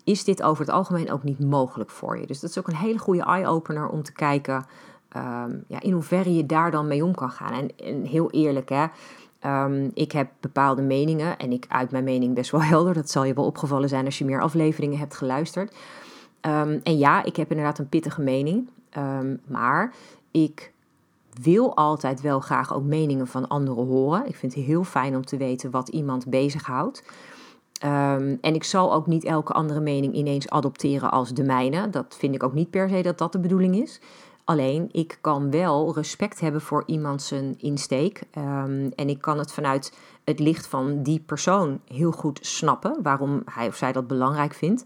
is 0.03 0.23
dit 0.23 0.43
over 0.43 0.65
het 0.65 0.73
algemeen 0.73 1.12
ook 1.12 1.23
niet 1.23 1.39
mogelijk 1.39 1.89
voor 1.89 2.19
je. 2.19 2.27
Dus 2.27 2.39
dat 2.39 2.49
is 2.49 2.58
ook 2.58 2.67
een 2.67 2.75
hele 2.75 2.99
goede 2.99 3.23
eye-opener 3.23 3.88
om 3.88 4.03
te 4.03 4.13
kijken 4.13 4.65
um, 5.17 5.63
ja, 5.67 5.81
in 5.81 5.91
hoeverre 5.91 6.34
je 6.34 6.45
daar 6.45 6.71
dan 6.71 6.88
mee 6.88 7.03
om 7.05 7.15
kan 7.15 7.31
gaan. 7.31 7.53
En, 7.53 7.77
en 7.77 8.03
heel 8.03 8.31
eerlijk, 8.31 8.69
hè, 8.69 8.86
um, 9.45 9.91
ik 9.93 10.12
heb 10.12 10.29
bepaalde 10.39 10.81
meningen 10.81 11.38
en 11.38 11.51
ik 11.51 11.65
uit 11.69 11.91
mijn 11.91 12.03
mening 12.03 12.34
best 12.34 12.51
wel 12.51 12.63
helder. 12.73 12.93
Dat 12.93 13.10
zal 13.10 13.23
je 13.23 13.34
wel 13.34 13.45
opgevallen 13.45 13.89
zijn 13.89 14.05
als 14.05 14.17
je 14.17 14.25
meer 14.25 14.41
afleveringen 14.41 14.97
hebt 14.97 15.15
geluisterd. 15.15 15.75
Um, 16.41 16.79
en 16.84 16.97
ja, 16.97 17.23
ik 17.23 17.36
heb 17.36 17.49
inderdaad 17.49 17.79
een 17.79 17.89
pittige 17.89 18.21
mening, 18.21 18.69
maar 19.47 19.93
ik 20.31 20.73
wil 21.41 21.75
altijd 21.75 22.21
wel 22.21 22.39
graag 22.39 22.73
ook 22.73 22.84
meningen 22.84 23.27
van 23.27 23.47
anderen 23.47 23.86
horen. 23.86 24.27
Ik 24.27 24.36
vind 24.36 24.55
het 24.55 24.63
heel 24.63 24.84
fijn 24.84 25.15
om 25.15 25.25
te 25.25 25.38
weten 25.38 25.71
wat 25.71 25.88
iemand 25.88 26.29
bezighoudt. 26.29 27.03
Um, 27.84 28.38
en 28.41 28.55
ik 28.55 28.63
zal 28.63 28.93
ook 28.93 29.08
niet 29.08 29.23
elke 29.23 29.53
andere 29.53 29.79
mening 29.79 30.13
ineens 30.13 30.49
adopteren 30.49 31.12
als 31.12 31.34
de 31.34 31.43
mijne. 31.43 31.89
Dat 31.89 32.15
vind 32.17 32.36
ik 32.36 32.43
ook 32.43 32.53
niet 32.53 32.69
per 32.69 32.89
se 32.89 33.01
dat 33.01 33.17
dat 33.17 33.31
de 33.31 33.39
bedoeling 33.39 33.75
is. 33.75 33.99
Alleen 34.45 34.89
ik 34.91 35.17
kan 35.21 35.51
wel 35.51 35.93
respect 35.93 36.39
hebben 36.39 36.62
voor 36.62 36.84
iemand 36.86 37.21
zijn 37.21 37.55
insteek. 37.58 38.23
Um, 38.38 38.91
en 38.95 39.10
ik 39.10 39.21
kan 39.21 39.38
het 39.38 39.51
vanuit 39.51 39.97
het 40.23 40.39
licht 40.39 40.67
van 40.67 41.03
die 41.03 41.19
persoon 41.19 41.79
heel 41.88 42.12
goed 42.12 42.39
snappen 42.41 42.99
waarom 43.01 43.41
hij 43.51 43.67
of 43.67 43.75
zij 43.75 43.91
dat 43.91 44.08
belangrijk 44.08 44.53
vindt. 44.53 44.86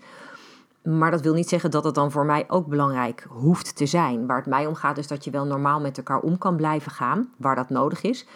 Maar 0.83 1.11
dat 1.11 1.21
wil 1.21 1.33
niet 1.33 1.49
zeggen 1.49 1.71
dat 1.71 1.83
het 1.83 1.95
dan 1.95 2.11
voor 2.11 2.25
mij 2.25 2.45
ook 2.47 2.67
belangrijk 2.67 3.25
hoeft 3.29 3.75
te 3.75 3.85
zijn. 3.85 4.27
Waar 4.27 4.37
het 4.37 4.45
mij 4.45 4.65
om 4.65 4.75
gaat 4.75 4.97
is 4.97 5.07
dat 5.07 5.23
je 5.23 5.31
wel 5.31 5.45
normaal 5.45 5.79
met 5.79 5.97
elkaar 5.97 6.19
om 6.19 6.37
kan 6.37 6.55
blijven 6.55 6.91
gaan, 6.91 7.33
waar 7.37 7.55
dat 7.55 7.69
nodig 7.69 8.01
is. 8.01 8.27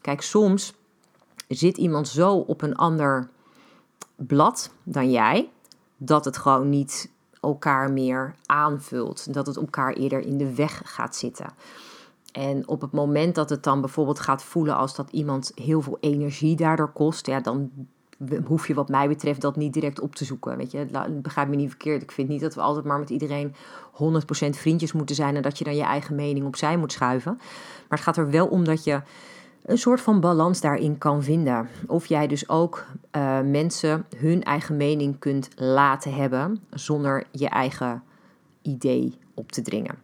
Kijk, 0.00 0.22
soms 0.22 0.74
zit 1.48 1.76
iemand 1.76 2.08
zo 2.08 2.34
op 2.34 2.62
een 2.62 2.76
ander 2.76 3.28
blad 4.16 4.70
dan 4.82 5.10
jij, 5.10 5.50
dat 5.96 6.24
het 6.24 6.36
gewoon 6.36 6.68
niet 6.68 7.10
elkaar 7.40 7.90
meer 7.90 8.34
aanvult. 8.46 9.34
Dat 9.34 9.46
het 9.46 9.56
elkaar 9.56 9.92
eerder 9.92 10.20
in 10.20 10.38
de 10.38 10.54
weg 10.54 10.82
gaat 10.84 11.16
zitten. 11.16 11.46
En 12.32 12.68
op 12.68 12.80
het 12.80 12.92
moment 12.92 13.34
dat 13.34 13.50
het 13.50 13.62
dan 13.62 13.80
bijvoorbeeld 13.80 14.20
gaat 14.20 14.42
voelen 14.42 14.76
als 14.76 14.94
dat 14.94 15.10
iemand 15.10 15.52
heel 15.54 15.80
veel 15.80 15.98
energie 16.00 16.56
daardoor 16.56 16.92
kost, 16.92 17.26
ja, 17.26 17.40
dan 17.40 17.70
hoef 18.46 18.66
je 18.66 18.74
wat 18.74 18.88
mij 18.88 19.08
betreft 19.08 19.40
dat 19.40 19.56
niet 19.56 19.72
direct 19.72 20.00
op 20.00 20.14
te 20.14 20.24
zoeken. 20.24 20.56
Weet 20.56 20.70
je, 20.70 20.86
begrijp 21.22 21.48
me 21.48 21.56
niet 21.56 21.68
verkeerd. 21.68 22.02
Ik 22.02 22.12
vind 22.12 22.28
niet 22.28 22.40
dat 22.40 22.54
we 22.54 22.60
altijd 22.60 22.84
maar 22.84 22.98
met 22.98 23.10
iedereen 23.10 23.54
100% 23.54 23.54
vriendjes 24.50 24.92
moeten 24.92 25.16
zijn 25.16 25.36
en 25.36 25.42
dat 25.42 25.58
je 25.58 25.64
dan 25.64 25.76
je 25.76 25.82
eigen 25.82 26.14
mening 26.14 26.46
opzij 26.46 26.76
moet 26.76 26.92
schuiven. 26.92 27.34
Maar 27.36 27.98
het 27.98 28.00
gaat 28.00 28.16
er 28.16 28.30
wel 28.30 28.46
om 28.46 28.64
dat 28.64 28.84
je 28.84 29.00
een 29.66 29.78
soort 29.78 30.00
van 30.00 30.20
balans 30.20 30.60
daarin 30.60 30.98
kan 30.98 31.22
vinden. 31.22 31.68
Of 31.86 32.06
jij 32.06 32.26
dus 32.26 32.48
ook 32.48 32.84
uh, 33.16 33.40
mensen 33.40 34.06
hun 34.16 34.42
eigen 34.42 34.76
mening 34.76 35.18
kunt 35.18 35.48
laten 35.56 36.14
hebben 36.14 36.62
zonder 36.70 37.26
je 37.30 37.48
eigen 37.48 38.02
idee 38.62 39.18
op 39.34 39.52
te 39.52 39.62
dringen. 39.62 39.98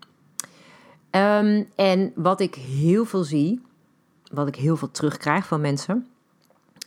Um, 1.11 1.69
en 1.77 2.13
wat 2.15 2.41
ik 2.41 2.55
heel 2.55 3.05
veel 3.05 3.25
zie, 3.25 3.61
wat 4.33 4.49
ik 4.49 4.57
heel 4.57 4.77
veel 4.77 4.91
terugkrijg 4.91 5.47
van 5.47 5.61
mensen, 5.61 6.07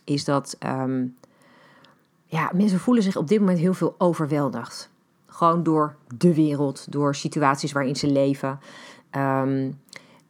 is 0.03 0.25
dat 0.25 0.57
um, 0.65 1.15
ja, 2.25 2.51
mensen 2.53 2.79
voelen 2.79 3.03
zich 3.03 3.15
op 3.15 3.27
dit 3.27 3.39
moment 3.39 3.59
heel 3.59 3.73
veel 3.73 3.95
overweldigd. 3.97 4.89
Gewoon 5.25 5.63
door 5.63 5.95
de 6.17 6.33
wereld, 6.33 6.91
door 6.91 7.15
situaties 7.15 7.71
waarin 7.71 7.95
ze 7.95 8.07
leven. 8.07 8.59
Um, 9.11 9.79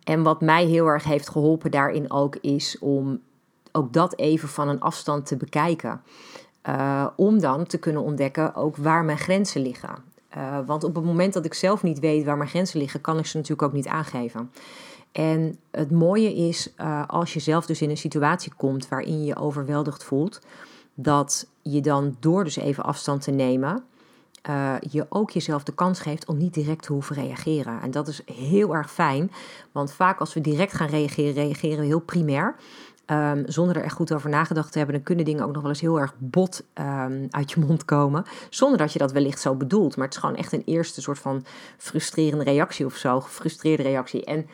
en 0.06 0.24
wat 0.24 0.42
mij 0.42 0.66
heel 0.66 0.86
erg 0.88 1.04
heeft 1.04 1.30
geholpen 1.30 1.72
daarin 1.72 2.12
ook 2.12 2.36
is 2.36 2.80
om 2.80 3.20
ook 3.72 3.94
dat 3.94 4.18
even 4.18 4.48
van 4.48 4.68
een 4.68 4.80
afstand 4.80 5.26
te 5.26 5.38
bekijken. 5.38 6.02
Uh, 6.70 7.08
om 7.16 7.40
dan 7.40 7.66
te 7.66 7.78
kunnen 7.78 8.02
ontdekken 8.02 8.56
ook 8.56 8.78
waar 8.78 9.06
mijn 9.06 9.18
grenzen 9.18 9.62
liggen. 9.62 9.96
Uh, 10.38 10.58
want 10.66 10.84
op 10.84 10.96
het 10.96 11.04
moment 11.04 11.34
dat 11.34 11.46
ik 11.46 11.54
zelf 11.54 11.84
niet 11.84 12.00
weet 12.00 12.26
waar 12.26 12.38
mijn 12.38 12.50
grenzen 12.50 12.80
liggen, 12.80 13.02
kan 13.02 13.18
ik 13.18 13.26
ze 13.26 13.38
natuurlijk 13.38 13.68
ook 13.68 13.74
niet 13.74 13.88
aangeven. 13.88 14.52
En 15.12 15.58
het 15.72 15.92
mooie 15.92 16.34
is, 16.34 16.74
uh, 16.82 17.04
als 17.08 17.34
je 17.34 17.40
zelf 17.40 17.66
dus 17.66 17.82
in 17.82 17.90
een 17.90 17.98
situatie 17.98 18.54
komt 18.58 18.88
waarin 18.88 19.20
je 19.20 19.26
je 19.26 19.36
overweldigd 19.36 20.04
voelt, 20.04 20.42
dat 20.94 21.48
je 21.62 21.82
dan 21.82 22.18
door 22.20 22.44
dus 22.44 22.56
even 22.56 22.84
afstand 22.84 23.22
te 23.22 23.32
nemen, 23.32 23.84
uh, 24.50 24.74
je 24.90 25.06
ook 25.10 25.32
jezelf 25.32 25.64
de 25.64 25.74
kans 25.74 26.00
geeft 26.00 26.28
om 26.28 26.38
niet 26.38 26.54
direct 26.54 26.82
te 26.84 26.94
hoeven 26.94 27.16
reageren. 27.16 27.82
En 27.82 27.92
dat 27.92 28.08
is 28.08 28.22
heel 28.26 28.76
erg 28.76 28.92
fijn, 28.92 29.32
want 29.72 29.92
vaak 29.92 30.20
als 30.20 30.34
we 30.34 30.42
direct 30.42 30.74
gaan 30.74 30.88
reageren, 30.88 31.34
reageren 31.34 31.80
we 31.80 31.86
heel 31.86 32.00
primair. 32.00 32.56
Um, 33.12 33.44
zonder 33.48 33.76
er 33.76 33.84
echt 33.84 33.96
goed 33.96 34.14
over 34.14 34.30
nagedacht 34.30 34.72
te 34.72 34.78
hebben, 34.78 34.96
dan 34.96 35.04
kunnen 35.04 35.26
dingen 35.26 35.44
ook 35.44 35.54
nog 35.54 35.62
wel 35.62 35.72
eens 35.72 35.82
heel 35.82 36.00
erg 36.00 36.14
bot 36.18 36.64
um, 36.74 37.28
uit 37.30 37.52
je 37.52 37.60
mond 37.60 37.86
komen. 37.86 38.26
Zonder 38.50 38.78
dat 38.78 38.94
je 38.94 39.00
dat 39.00 39.12
wellicht 39.12 39.40
zo 39.40 39.56
bedoelt. 39.56 39.96
Maar 39.96 40.06
het 40.06 40.16
is 40.16 40.20
gewoon 40.20 40.36
echt 40.36 40.52
een 40.52 40.64
eerste 40.66 41.02
soort 41.02 41.20
van 41.20 41.46
frustrerende 41.78 42.44
reactie 42.44 42.86
of 42.86 42.96
zo. 42.96 43.22
Gefrustreerde 43.22 43.84
reactie. 43.84 44.26
En 44.26 44.48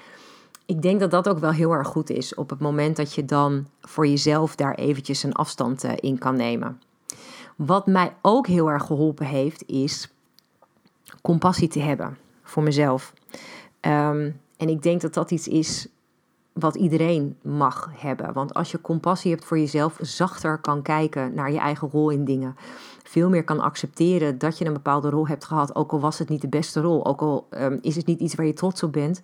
ik 0.65 0.81
denk 0.81 0.99
dat 0.99 1.11
dat 1.11 1.29
ook 1.29 1.39
wel 1.39 1.51
heel 1.51 1.71
erg 1.71 1.87
goed 1.87 2.09
is. 2.09 2.35
Op 2.35 2.49
het 2.49 2.59
moment 2.59 2.95
dat 2.95 3.13
je 3.13 3.25
dan 3.25 3.67
voor 3.81 4.07
jezelf 4.07 4.55
daar 4.55 4.75
eventjes 4.75 5.23
een 5.23 5.33
afstand 5.33 5.83
uh, 5.83 5.91
in 5.95 6.17
kan 6.17 6.35
nemen. 6.35 6.81
Wat 7.55 7.87
mij 7.87 8.15
ook 8.21 8.47
heel 8.47 8.69
erg 8.69 8.85
geholpen 8.85 9.25
heeft, 9.25 9.63
is 9.67 10.13
compassie 11.21 11.67
te 11.67 11.79
hebben 11.79 12.17
voor 12.43 12.63
mezelf. 12.63 13.13
Um, 13.81 14.39
en 14.57 14.69
ik 14.69 14.81
denk 14.81 15.01
dat 15.01 15.13
dat 15.13 15.31
iets 15.31 15.47
is 15.47 15.87
wat 16.53 16.75
iedereen 16.75 17.37
mag 17.41 17.89
hebben. 17.95 18.33
Want 18.33 18.53
als 18.53 18.71
je 18.71 18.81
compassie 18.81 19.31
hebt 19.31 19.45
voor 19.45 19.59
jezelf, 19.59 19.97
zachter 20.01 20.57
kan 20.57 20.81
kijken 20.81 21.33
naar 21.33 21.51
je 21.51 21.59
eigen 21.59 21.89
rol 21.89 22.09
in 22.09 22.25
dingen. 22.25 22.55
Veel 23.03 23.29
meer 23.29 23.43
kan 23.43 23.59
accepteren 23.59 24.37
dat 24.37 24.57
je 24.57 24.65
een 24.65 24.73
bepaalde 24.73 25.09
rol 25.09 25.27
hebt 25.27 25.45
gehad, 25.45 25.75
ook 25.75 25.91
al 25.91 25.99
was 25.99 26.19
het 26.19 26.29
niet 26.29 26.41
de 26.41 26.47
beste 26.47 26.81
rol, 26.81 27.05
ook 27.05 27.21
al 27.21 27.47
um, 27.51 27.79
is 27.81 27.95
het 27.95 28.05
niet 28.05 28.19
iets 28.19 28.35
waar 28.35 28.45
je 28.45 28.53
trots 28.53 28.83
op 28.83 28.93
bent. 28.93 29.21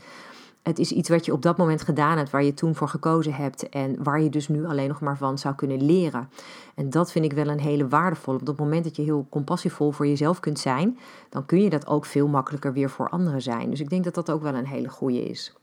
Het 0.67 0.79
is 0.79 0.91
iets 0.91 1.09
wat 1.09 1.25
je 1.25 1.33
op 1.33 1.41
dat 1.41 1.57
moment 1.57 1.81
gedaan 1.81 2.17
hebt, 2.17 2.29
waar 2.29 2.43
je 2.43 2.53
toen 2.53 2.75
voor 2.75 2.87
gekozen 2.87 3.33
hebt 3.33 3.69
en 3.69 4.03
waar 4.03 4.21
je 4.21 4.29
dus 4.29 4.47
nu 4.47 4.65
alleen 4.65 4.87
nog 4.87 5.01
maar 5.01 5.17
van 5.17 5.37
zou 5.37 5.55
kunnen 5.55 5.85
leren. 5.85 6.29
En 6.75 6.89
dat 6.89 7.11
vind 7.11 7.25
ik 7.25 7.33
wel 7.33 7.47
een 7.47 7.59
hele 7.59 7.87
waardevolle. 7.87 8.39
Op 8.39 8.47
het 8.47 8.57
moment 8.57 8.83
dat 8.83 8.95
je 8.95 9.01
heel 9.01 9.27
compassievol 9.29 9.91
voor 9.91 10.07
jezelf 10.07 10.39
kunt 10.39 10.59
zijn, 10.59 10.97
dan 11.29 11.45
kun 11.45 11.61
je 11.61 11.69
dat 11.69 11.87
ook 11.87 12.05
veel 12.05 12.27
makkelijker 12.27 12.73
weer 12.73 12.89
voor 12.89 13.09
anderen 13.09 13.41
zijn. 13.41 13.69
Dus 13.69 13.79
ik 13.79 13.89
denk 13.89 14.03
dat 14.03 14.13
dat 14.13 14.31
ook 14.31 14.41
wel 14.41 14.55
een 14.55 14.67
hele 14.67 14.89
goede 14.89 15.23
is. 15.29 15.53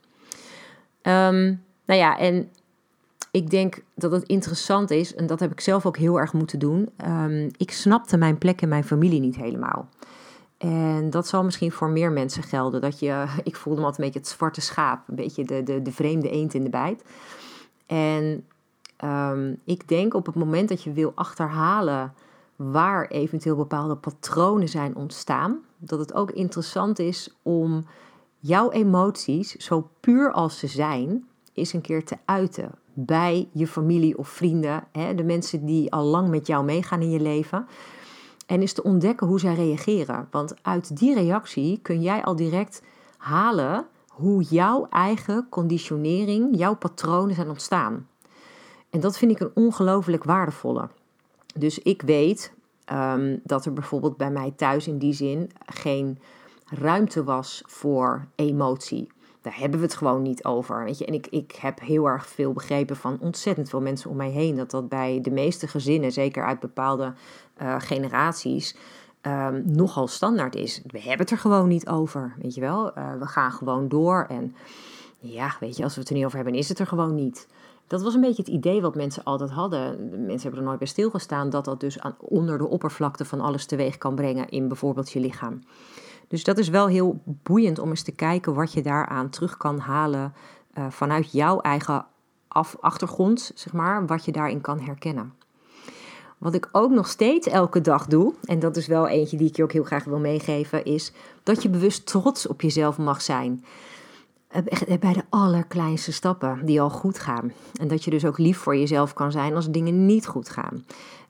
Um, 1.03 1.62
nou 1.85 2.01
ja, 2.01 2.19
en 2.19 2.49
ik 3.31 3.51
denk 3.51 3.83
dat 3.95 4.12
het 4.12 4.25
interessant 4.25 4.90
is, 4.90 5.14
en 5.14 5.27
dat 5.27 5.40
heb 5.40 5.53
ik 5.53 5.61
zelf 5.61 5.87
ook 5.87 5.97
heel 5.97 6.21
erg 6.21 6.33
moeten 6.33 6.59
doen. 6.59 6.88
Um, 7.07 7.51
ik 7.57 7.71
snapte 7.71 8.17
mijn 8.17 8.38
plek 8.38 8.61
in 8.62 8.69
mijn 8.69 8.85
familie 8.85 9.21
niet 9.21 9.37
helemaal. 9.37 9.88
En 10.59 11.11
dat 11.11 11.27
zal 11.27 11.45
misschien 11.45 11.73
voor 11.73 11.88
meer 11.88 12.12
mensen 12.12 12.43
gelden. 12.43 12.81
Dat 12.81 12.99
je, 12.99 13.25
ik 13.45 13.57
voelde 13.57 13.81
me 13.81 13.87
altijd 13.87 14.07
een 14.07 14.12
beetje 14.12 14.29
het 14.29 14.38
zwarte 14.38 14.61
schaap, 14.61 15.09
een 15.09 15.17
beetje 15.17 15.45
de, 15.45 15.62
de, 15.62 15.83
de 15.83 15.93
vreemde 15.93 16.31
eend 16.31 16.55
in 16.55 16.64
de 16.64 16.71
bijt. 16.71 17.05
En 17.87 18.47
um, 19.05 19.61
ik 19.64 19.88
denk 19.88 20.14
op 20.14 20.27
het 20.27 20.35
moment 20.35 20.69
dat 20.69 20.83
je 20.83 20.93
wil 20.93 21.12
achterhalen 21.14 22.14
waar 22.57 23.07
eventueel 23.07 23.57
bepaalde 23.57 23.97
patronen 23.97 24.69
zijn 24.69 24.97
ontstaan, 24.97 25.59
dat 25.77 25.99
het 25.99 26.14
ook 26.14 26.31
interessant 26.31 26.99
is 26.99 27.37
om 27.43 27.87
jouw 28.38 28.71
emoties, 28.71 29.53
zo 29.53 29.88
puur 30.01 30.33
als 30.33 30.59
ze 30.59 30.67
zijn, 30.67 31.29
eens 31.53 31.73
een 31.73 31.81
keer 31.81 32.05
te 32.05 32.17
uiten 32.25 32.71
bij 32.93 33.49
je 33.53 33.67
familie 33.67 34.19
of 34.19 34.29
vrienden, 34.29 34.85
hè, 34.93 35.14
de 35.14 35.25
mensen 35.25 35.67
die 35.67 35.93
al 35.93 36.05
lang 36.05 36.29
met 36.29 36.47
jou 36.47 36.64
meegaan 36.64 37.01
in 37.01 37.11
je 37.11 37.21
leven. 37.21 37.67
En 38.47 38.63
is 38.63 38.73
te 38.73 38.83
ontdekken 38.83 39.27
hoe 39.27 39.41
zij 39.41 39.55
reageren. 39.55 40.29
Want 40.31 40.55
uit 40.63 40.97
die 40.97 41.15
reactie 41.15 41.79
kun 41.83 42.03
jij 42.03 42.25
al 42.25 42.37
direct 42.37 42.83
halen 43.17 43.87
hoe 44.09 44.43
jouw 44.43 44.87
eigen 44.91 45.47
conditionering, 45.49 46.57
jouw 46.57 46.77
patronen 46.77 47.35
zijn 47.35 47.49
ontstaan. 47.49 48.09
En 48.91 49.01
dat 49.01 49.19
vind 49.19 49.31
ik 49.31 49.41
een 49.41 49.51
ongelooflijk 49.55 50.25
waardevolle. 50.25 50.89
Dus 51.55 51.79
ik 51.79 52.03
weet 52.03 52.53
um, 52.93 53.41
dat 53.45 53.65
er 53.65 53.73
bijvoorbeeld 53.73 54.17
bij 54.17 54.31
mij 54.31 54.53
thuis 54.57 54.87
in 54.87 54.99
die 54.99 55.13
zin 55.13 55.51
geen 55.67 56.19
ruimte 56.65 57.25
was 57.25 57.63
voor 57.67 58.27
emotie. 58.35 59.09
Daar 59.45 59.59
hebben 59.59 59.79
we 59.79 59.85
het 59.85 59.95
gewoon 59.95 60.23
niet 60.23 60.45
over. 60.45 60.85
Weet 60.85 60.99
je? 60.99 61.05
En 61.07 61.15
ik, 61.15 61.27
ik 61.27 61.53
heb 61.53 61.81
heel 61.81 62.07
erg 62.07 62.27
veel 62.27 62.53
begrepen 62.53 62.97
van 62.97 63.19
ontzettend 63.21 63.69
veel 63.69 63.81
mensen 63.81 64.11
om 64.11 64.17
mij 64.17 64.31
heen. 64.31 64.57
Dat 64.57 64.71
dat 64.71 64.89
bij 64.89 65.19
de 65.23 65.31
meeste 65.31 65.69
gezinnen, 65.69 66.13
zeker 66.13 66.45
uit 66.45 66.61
bepaalde 66.61 67.13
uh, 67.63 67.75
generaties, 67.79 68.77
um, 69.23 69.63
nogal 69.67 70.07
standaard 70.07 70.55
is. 70.55 70.83
We 70.87 70.99
hebben 70.99 71.19
het 71.19 71.31
er 71.31 71.39
gewoon 71.39 71.69
niet 71.69 71.89
over. 71.89 72.35
Weet 72.43 72.55
je 72.55 72.61
wel? 72.61 72.99
Uh, 72.99 73.13
we 73.19 73.27
gaan 73.27 73.53
gewoon 73.53 73.89
door. 73.89 74.27
En 74.29 74.55
ja, 75.19 75.57
weet 75.61 75.77
je, 75.77 75.83
als 75.83 75.95
we 75.95 76.01
het 76.01 76.09
er 76.09 76.17
niet 76.17 76.25
over 76.25 76.37
hebben, 76.37 76.55
is 76.55 76.69
het 76.69 76.79
er 76.79 76.87
gewoon 76.87 77.15
niet. 77.15 77.47
Dat 77.87 78.03
was 78.03 78.15
een 78.15 78.21
beetje 78.21 78.43
het 78.43 78.53
idee 78.53 78.81
wat 78.81 78.95
mensen 78.95 79.25
altijd 79.25 79.51
hadden. 79.51 80.09
Mensen 80.11 80.43
hebben 80.43 80.61
er 80.61 80.67
nooit 80.67 80.79
bij 80.79 80.89
stilgestaan 80.89 81.51
dat 81.51 81.65
dat 81.65 81.81
dus 81.81 82.01
aan, 82.01 82.17
onder 82.19 82.59
de 82.59 82.69
oppervlakte 82.69 83.25
van 83.25 83.41
alles 83.41 83.67
teweeg 83.67 83.99
kan 83.99 84.15
brengen 84.15 84.49
in 84.49 84.69
bijvoorbeeld 84.69 85.13
je 85.13 85.21
lichaam. 85.21 85.63
Dus 86.29 86.45
dat 86.45 86.59
is 86.59 86.69
wel 86.69 86.87
heel 86.87 87.23
boeiend 87.25 87.79
om 87.79 87.89
eens 87.89 88.03
te 88.03 88.13
kijken 88.13 88.55
wat 88.55 88.73
je 88.73 88.83
daaraan 88.83 89.31
terug 89.31 89.57
kan 89.57 89.79
halen 89.79 90.35
uh, 90.79 90.87
vanuit 90.91 91.33
jouw 91.33 91.61
eigen 91.61 92.07
achtergrond, 92.81 93.53
zeg 93.55 93.73
maar, 93.73 94.07
wat 94.07 94.25
je 94.25 94.33
daarin 94.33 94.61
kan 94.61 94.81
herkennen. 94.81 95.33
Wat 96.39 96.55
ik 96.55 96.69
ook 96.73 96.91
nog 96.91 97.09
steeds 97.09 97.47
elke 97.47 97.81
dag 97.81 98.07
doe, 98.07 98.35
en 98.45 98.59
dat 98.59 98.77
is 98.77 98.87
wel 98.87 99.09
eentje 99.09 99.37
die 99.37 99.49
ik 99.49 99.57
je 99.57 99.63
ook 99.63 99.73
heel 99.73 99.85
graag 99.85 100.05
wil 100.05 100.19
meegeven, 100.19 100.85
is 100.85 101.13
dat 101.43 101.63
je 101.63 101.69
bewust 101.69 102.07
trots 102.07 102.47
op 102.47 102.61
jezelf 102.61 102.99
mag 102.99 103.23
zijn. 103.23 103.65
Eh, 104.49 104.99
bij 105.01 105.13
de 105.13 105.25
allerkleinste 105.29 106.13
stappen 106.13 106.67
die 106.67 106.81
al 106.81 106.91
goed 106.91 107.19
gaan. 107.19 107.53
En 107.81 107.89
dat 107.89 108.05
je 108.05 108.11
dus 108.11 108.25
ook 108.25 108.39
lief 108.39 108.59
voor 108.59 108.77
jezelf 108.77 109.13
kan 109.13 109.33
zijn 109.33 109.55
als 109.55 109.71
dingen 109.71 110.07
niet 110.07 110.27
goed 110.27 110.49
gaan. 110.49 110.85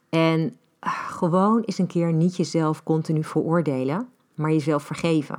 En 0.09 0.57
ah, 0.78 0.92
gewoon 0.92 1.62
eens 1.62 1.78
een 1.78 1.87
keer 1.87 2.12
niet 2.12 2.37
jezelf 2.37 2.83
continu 2.83 3.24
veroordelen 3.24 4.09
maar 4.34 4.50
jezelf 4.50 4.82
vergeven. 4.82 5.38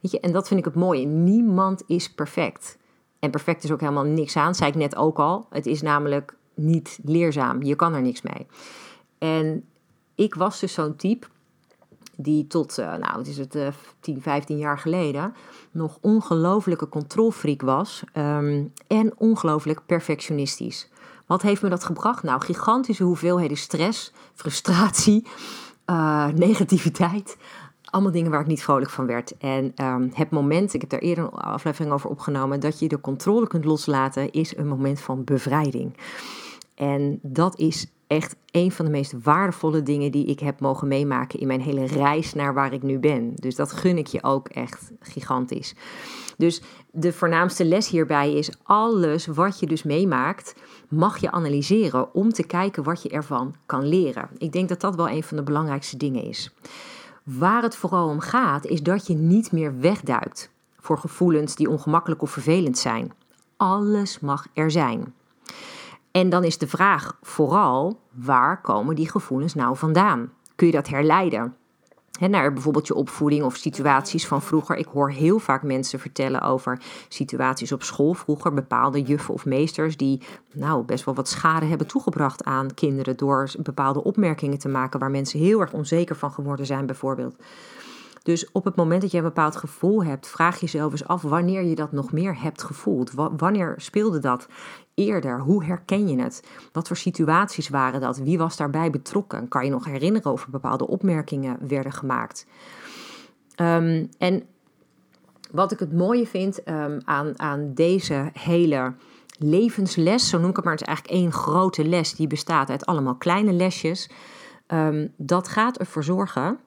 Weet 0.00 0.10
je, 0.10 0.20
en 0.20 0.32
dat 0.32 0.48
vind 0.48 0.60
ik 0.60 0.66
het 0.66 0.74
mooie. 0.74 1.06
Niemand 1.06 1.82
is 1.86 2.10
perfect. 2.12 2.78
En 3.18 3.30
perfect 3.30 3.64
is 3.64 3.70
ook 3.70 3.80
helemaal 3.80 4.04
niks 4.04 4.36
aan, 4.36 4.54
zei 4.54 4.70
ik 4.70 4.76
net 4.76 4.96
ook 4.96 5.18
al. 5.18 5.46
Het 5.50 5.66
is 5.66 5.82
namelijk 5.82 6.36
niet 6.54 6.98
leerzaam. 7.04 7.62
Je 7.62 7.74
kan 7.74 7.94
er 7.94 8.02
niks 8.02 8.22
mee. 8.22 8.46
En 9.18 9.64
ik 10.14 10.34
was 10.34 10.60
dus 10.60 10.72
zo'n 10.72 10.96
type 10.96 11.26
die 12.16 12.46
tot, 12.46 12.78
uh, 12.78 12.94
nou, 12.94 13.18
het 13.18 13.26
is 13.26 13.38
het, 13.38 13.54
uh, 13.54 13.68
10, 14.00 14.22
15 14.22 14.58
jaar 14.58 14.78
geleden, 14.78 15.34
nog 15.70 15.98
ongelofelijke 16.00 16.88
controlfreak 16.88 17.62
was 17.62 18.02
um, 18.14 18.72
en 18.86 19.12
ongelooflijk 19.16 19.80
perfectionistisch. 19.86 20.88
Wat 21.26 21.42
heeft 21.42 21.62
me 21.62 21.68
dat 21.68 21.84
gebracht? 21.84 22.22
Nou, 22.22 22.40
gigantische 22.40 23.04
hoeveelheden 23.04 23.56
stress, 23.56 24.12
frustratie, 24.34 25.26
uh, 25.86 26.26
negativiteit 26.46 27.36
allemaal 27.90 28.12
dingen 28.12 28.30
waar 28.30 28.40
ik 28.40 28.46
niet 28.46 28.62
vrolijk 28.62 28.90
van 28.90 29.06
werd. 29.06 29.36
En 29.38 29.72
um, 29.82 30.10
het 30.14 30.30
moment, 30.30 30.74
ik 30.74 30.80
heb 30.80 30.90
daar 30.90 31.00
eerder 31.00 31.24
een 31.24 31.30
aflevering 31.30 31.92
over 31.92 32.10
opgenomen, 32.10 32.60
dat 32.60 32.78
je 32.78 32.88
de 32.88 33.00
controle 33.00 33.46
kunt 33.46 33.64
loslaten, 33.64 34.32
is 34.32 34.56
een 34.56 34.68
moment 34.68 35.00
van 35.00 35.24
bevrijding. 35.24 35.96
En 36.74 37.18
dat 37.22 37.58
is 37.58 37.86
echt 38.06 38.36
een 38.50 38.72
van 38.72 38.84
de 38.84 38.90
meest 38.90 39.14
waardevolle 39.22 39.82
dingen 39.82 40.12
die 40.12 40.26
ik 40.26 40.40
heb 40.40 40.60
mogen 40.60 40.88
meemaken 40.88 41.40
in 41.40 41.46
mijn 41.46 41.60
hele 41.60 41.86
reis 41.86 42.34
naar 42.34 42.54
waar 42.54 42.72
ik 42.72 42.82
nu 42.82 42.98
ben. 42.98 43.32
Dus 43.34 43.54
dat 43.54 43.72
gun 43.72 43.98
ik 43.98 44.06
je 44.06 44.22
ook 44.22 44.48
echt 44.48 44.90
gigantisch. 45.00 45.74
Dus 46.36 46.62
de 46.90 47.12
voornaamste 47.12 47.64
les 47.64 47.88
hierbij 47.88 48.32
is: 48.32 48.50
alles 48.62 49.26
wat 49.26 49.60
je 49.60 49.66
dus 49.66 49.82
meemaakt, 49.82 50.54
mag 50.88 51.18
je 51.18 51.30
analyseren 51.30 52.14
om 52.14 52.32
te 52.32 52.46
kijken 52.46 52.82
wat 52.82 53.02
je 53.02 53.08
ervan 53.08 53.54
kan 53.66 53.88
leren. 53.88 54.28
Ik 54.38 54.52
denk 54.52 54.68
dat 54.68 54.80
dat 54.80 54.96
wel 54.96 55.08
een 55.08 55.22
van 55.22 55.36
de 55.36 55.42
belangrijkste 55.42 55.96
dingen 55.96 56.22
is. 56.22 56.54
Waar 57.26 57.62
het 57.62 57.76
vooral 57.76 58.08
om 58.08 58.20
gaat, 58.20 58.64
is 58.64 58.82
dat 58.82 59.06
je 59.06 59.14
niet 59.14 59.52
meer 59.52 59.80
wegduikt 59.80 60.50
voor 60.78 60.98
gevoelens 60.98 61.54
die 61.54 61.70
ongemakkelijk 61.70 62.22
of 62.22 62.30
vervelend 62.30 62.78
zijn. 62.78 63.12
Alles 63.56 64.20
mag 64.20 64.46
er 64.54 64.70
zijn. 64.70 65.14
En 66.10 66.28
dan 66.28 66.44
is 66.44 66.58
de 66.58 66.66
vraag 66.66 67.18
vooral, 67.22 68.00
waar 68.12 68.60
komen 68.60 68.94
die 68.94 69.10
gevoelens 69.10 69.54
nou 69.54 69.76
vandaan? 69.76 70.32
Kun 70.54 70.66
je 70.66 70.72
dat 70.72 70.88
herleiden? 70.88 71.56
Naar 72.20 72.52
bijvoorbeeld 72.52 72.86
je 72.86 72.94
opvoeding 72.94 73.44
of 73.44 73.56
situaties 73.56 74.26
van 74.26 74.42
vroeger. 74.42 74.76
Ik 74.76 74.86
hoor 74.86 75.10
heel 75.10 75.38
vaak 75.38 75.62
mensen 75.62 76.00
vertellen 76.00 76.40
over 76.40 76.80
situaties 77.08 77.72
op 77.72 77.82
school 77.82 78.14
vroeger, 78.14 78.54
bepaalde 78.54 79.02
juffen 79.02 79.34
of 79.34 79.44
meesters 79.44 79.96
die 79.96 80.22
nou 80.52 80.84
best 80.84 81.04
wel 81.04 81.14
wat 81.14 81.28
schade 81.28 81.66
hebben 81.66 81.86
toegebracht 81.86 82.44
aan 82.44 82.74
kinderen 82.74 83.16
door 83.16 83.50
bepaalde 83.58 84.04
opmerkingen 84.04 84.58
te 84.58 84.68
maken 84.68 85.00
waar 85.00 85.10
mensen 85.10 85.38
heel 85.40 85.60
erg 85.60 85.72
onzeker 85.72 86.16
van 86.16 86.32
geworden 86.32 86.66
zijn 86.66 86.86
bijvoorbeeld. 86.86 87.36
Dus 88.26 88.52
op 88.52 88.64
het 88.64 88.76
moment 88.76 89.02
dat 89.02 89.10
je 89.10 89.16
een 89.16 89.24
bepaald 89.24 89.56
gevoel 89.56 90.04
hebt, 90.04 90.26
vraag 90.26 90.60
jezelf 90.60 90.92
eens 90.92 91.06
af 91.06 91.22
wanneer 91.22 91.64
je 91.64 91.74
dat 91.74 91.92
nog 91.92 92.12
meer 92.12 92.40
hebt 92.40 92.62
gevoeld. 92.62 93.12
wanneer 93.36 93.74
speelde 93.76 94.18
dat 94.18 94.48
eerder? 94.94 95.40
Hoe 95.40 95.64
herken 95.64 96.08
je 96.08 96.22
het? 96.22 96.42
Wat 96.72 96.86
voor 96.86 96.96
situaties 96.96 97.68
waren 97.68 98.00
dat? 98.00 98.18
Wie 98.18 98.38
was 98.38 98.56
daarbij 98.56 98.90
betrokken? 98.90 99.48
Kan 99.48 99.64
je 99.64 99.70
nog 99.70 99.84
herinneren 99.84 100.32
of 100.32 100.44
er 100.44 100.50
bepaalde 100.50 100.86
opmerkingen 100.86 101.58
werden 101.68 101.92
gemaakt? 101.92 102.46
Um, 103.60 104.08
en 104.18 104.42
wat 105.50 105.72
ik 105.72 105.78
het 105.78 105.92
mooie 105.92 106.26
vind 106.26 106.62
ehm, 106.62 107.00
aan, 107.04 107.38
aan 107.38 107.74
deze 107.74 108.30
hele 108.32 108.94
levensles, 109.38 110.28
zo 110.28 110.38
noem 110.38 110.50
ik 110.50 110.56
het 110.56 110.64
maar, 110.64 110.74
het 110.74 110.82
is 110.82 110.88
eigenlijk 110.88 111.18
één 111.18 111.32
grote 111.32 111.84
les 111.84 112.14
die 112.14 112.26
bestaat 112.26 112.70
uit 112.70 112.86
allemaal 112.86 113.16
kleine 113.16 113.52
lesjes. 113.52 114.10
Um, 114.68 115.12
dat 115.16 115.48
gaat 115.48 115.78
ervoor 115.78 116.04
zorgen 116.04 116.58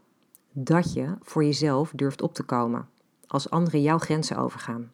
dat 0.51 0.93
je 0.93 1.15
voor 1.21 1.43
jezelf 1.43 1.91
durft 1.95 2.21
op 2.21 2.33
te 2.33 2.43
komen 2.43 2.87
als 3.27 3.49
anderen 3.49 3.81
jouw 3.81 3.97
grenzen 3.97 4.37
overgaan. 4.37 4.91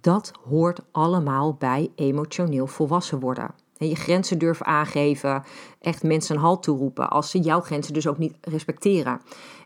Dat 0.00 0.32
hoort 0.48 0.80
allemaal 0.90 1.54
bij 1.54 1.90
emotioneel 1.94 2.66
volwassen 2.66 3.20
worden. 3.20 3.50
En 3.76 3.88
je 3.88 3.94
grenzen 3.94 4.38
durven 4.38 4.66
aangeven, 4.66 5.44
echt 5.80 6.02
mensen 6.02 6.34
een 6.34 6.40
halt 6.40 6.62
toeroepen 6.62 7.10
als 7.10 7.30
ze 7.30 7.38
jouw 7.38 7.60
grenzen 7.60 7.94
dus 7.94 8.06
ook 8.06 8.18
niet 8.18 8.36
respecteren. 8.40 9.20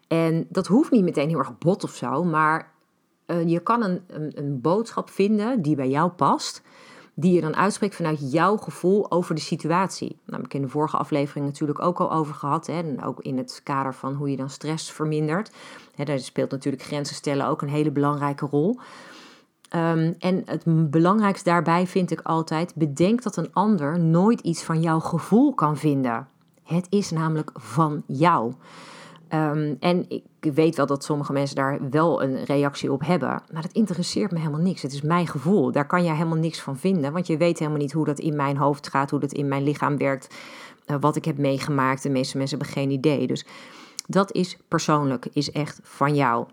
En 0.08 0.46
dat 0.48 0.66
hoeft 0.66 0.90
niet 0.90 1.04
meteen 1.04 1.28
heel 1.28 1.38
erg 1.38 1.58
bot 1.58 1.84
of 1.84 1.94
zo, 1.94 2.24
maar 2.24 2.72
uh, 3.26 3.48
je 3.48 3.60
kan 3.60 3.82
een, 3.82 4.02
een, 4.06 4.32
een 4.34 4.60
boodschap 4.60 5.10
vinden 5.10 5.62
die 5.62 5.76
bij 5.76 5.88
jou 5.88 6.10
past 6.10 6.62
die 7.20 7.32
je 7.32 7.40
dan 7.40 7.56
uitspreekt 7.56 7.94
vanuit 7.94 8.32
jouw 8.32 8.56
gevoel 8.56 9.10
over 9.10 9.34
de 9.34 9.40
situatie. 9.40 10.08
Nou, 10.24 10.36
heb 10.36 10.44
ik 10.44 10.54
in 10.54 10.62
de 10.62 10.68
vorige 10.68 10.96
aflevering 10.96 11.46
natuurlijk 11.46 11.82
ook 11.82 12.00
al 12.00 12.12
over 12.12 12.34
gehad. 12.34 12.66
Hè, 12.66 12.72
en 12.72 13.02
ook 13.02 13.20
in 13.20 13.38
het 13.38 13.60
kader 13.64 13.94
van 13.94 14.14
hoe 14.14 14.30
je 14.30 14.36
dan 14.36 14.50
stress 14.50 14.92
vermindert. 14.92 15.50
Hè, 15.94 16.04
daar 16.04 16.18
speelt 16.18 16.50
natuurlijk 16.50 16.82
grenzen 16.82 17.14
stellen 17.14 17.46
ook 17.46 17.62
een 17.62 17.68
hele 17.68 17.90
belangrijke 17.90 18.46
rol. 18.46 18.78
Um, 19.74 20.14
en 20.18 20.42
het 20.44 20.90
belangrijkste 20.90 21.50
daarbij 21.50 21.86
vind 21.86 22.10
ik 22.10 22.20
altijd: 22.20 22.74
bedenk 22.74 23.22
dat 23.22 23.36
een 23.36 23.52
ander 23.52 24.00
nooit 24.00 24.40
iets 24.40 24.62
van 24.62 24.80
jouw 24.80 25.00
gevoel 25.00 25.54
kan 25.54 25.76
vinden. 25.76 26.28
Het 26.62 26.86
is 26.88 27.10
namelijk 27.10 27.50
van 27.54 28.02
jou. 28.06 28.52
Um, 29.34 29.76
en 29.80 30.04
ik 30.08 30.52
weet 30.54 30.76
wel 30.76 30.86
dat 30.86 31.04
sommige 31.04 31.32
mensen 31.32 31.56
daar 31.56 31.90
wel 31.90 32.22
een 32.22 32.44
reactie 32.44 32.92
op 32.92 33.04
hebben. 33.04 33.42
Maar 33.52 33.62
dat 33.62 33.72
interesseert 33.72 34.30
me 34.30 34.38
helemaal 34.38 34.60
niks. 34.60 34.82
Het 34.82 34.92
is 34.92 35.02
mijn 35.02 35.26
gevoel. 35.26 35.72
Daar 35.72 35.86
kan 35.86 36.04
jij 36.04 36.14
helemaal 36.14 36.38
niks 36.38 36.60
van 36.60 36.76
vinden. 36.76 37.12
Want 37.12 37.26
je 37.26 37.36
weet 37.36 37.58
helemaal 37.58 37.80
niet 37.80 37.92
hoe 37.92 38.04
dat 38.04 38.18
in 38.18 38.36
mijn 38.36 38.56
hoofd 38.56 38.88
gaat, 38.88 39.10
hoe 39.10 39.20
dat 39.20 39.32
in 39.32 39.48
mijn 39.48 39.62
lichaam 39.62 39.96
werkt. 39.96 40.34
Uh, 40.86 40.96
wat 41.00 41.16
ik 41.16 41.24
heb 41.24 41.38
meegemaakt. 41.38 42.02
De 42.02 42.10
meeste 42.10 42.36
mensen 42.36 42.58
hebben 42.58 42.76
geen 42.76 42.90
idee. 42.90 43.26
Dus 43.26 43.46
dat 44.06 44.32
is 44.32 44.58
persoonlijk, 44.68 45.26
is 45.32 45.50
echt 45.50 45.80
van 45.82 46.14
jou. 46.14 46.46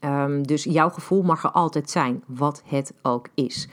Um, 0.00 0.46
dus 0.46 0.64
jouw 0.64 0.90
gevoel 0.90 1.22
mag 1.22 1.44
er 1.44 1.50
altijd 1.50 1.90
zijn, 1.90 2.22
wat 2.26 2.62
het 2.66 2.92
ook 3.02 3.28
is. 3.34 3.68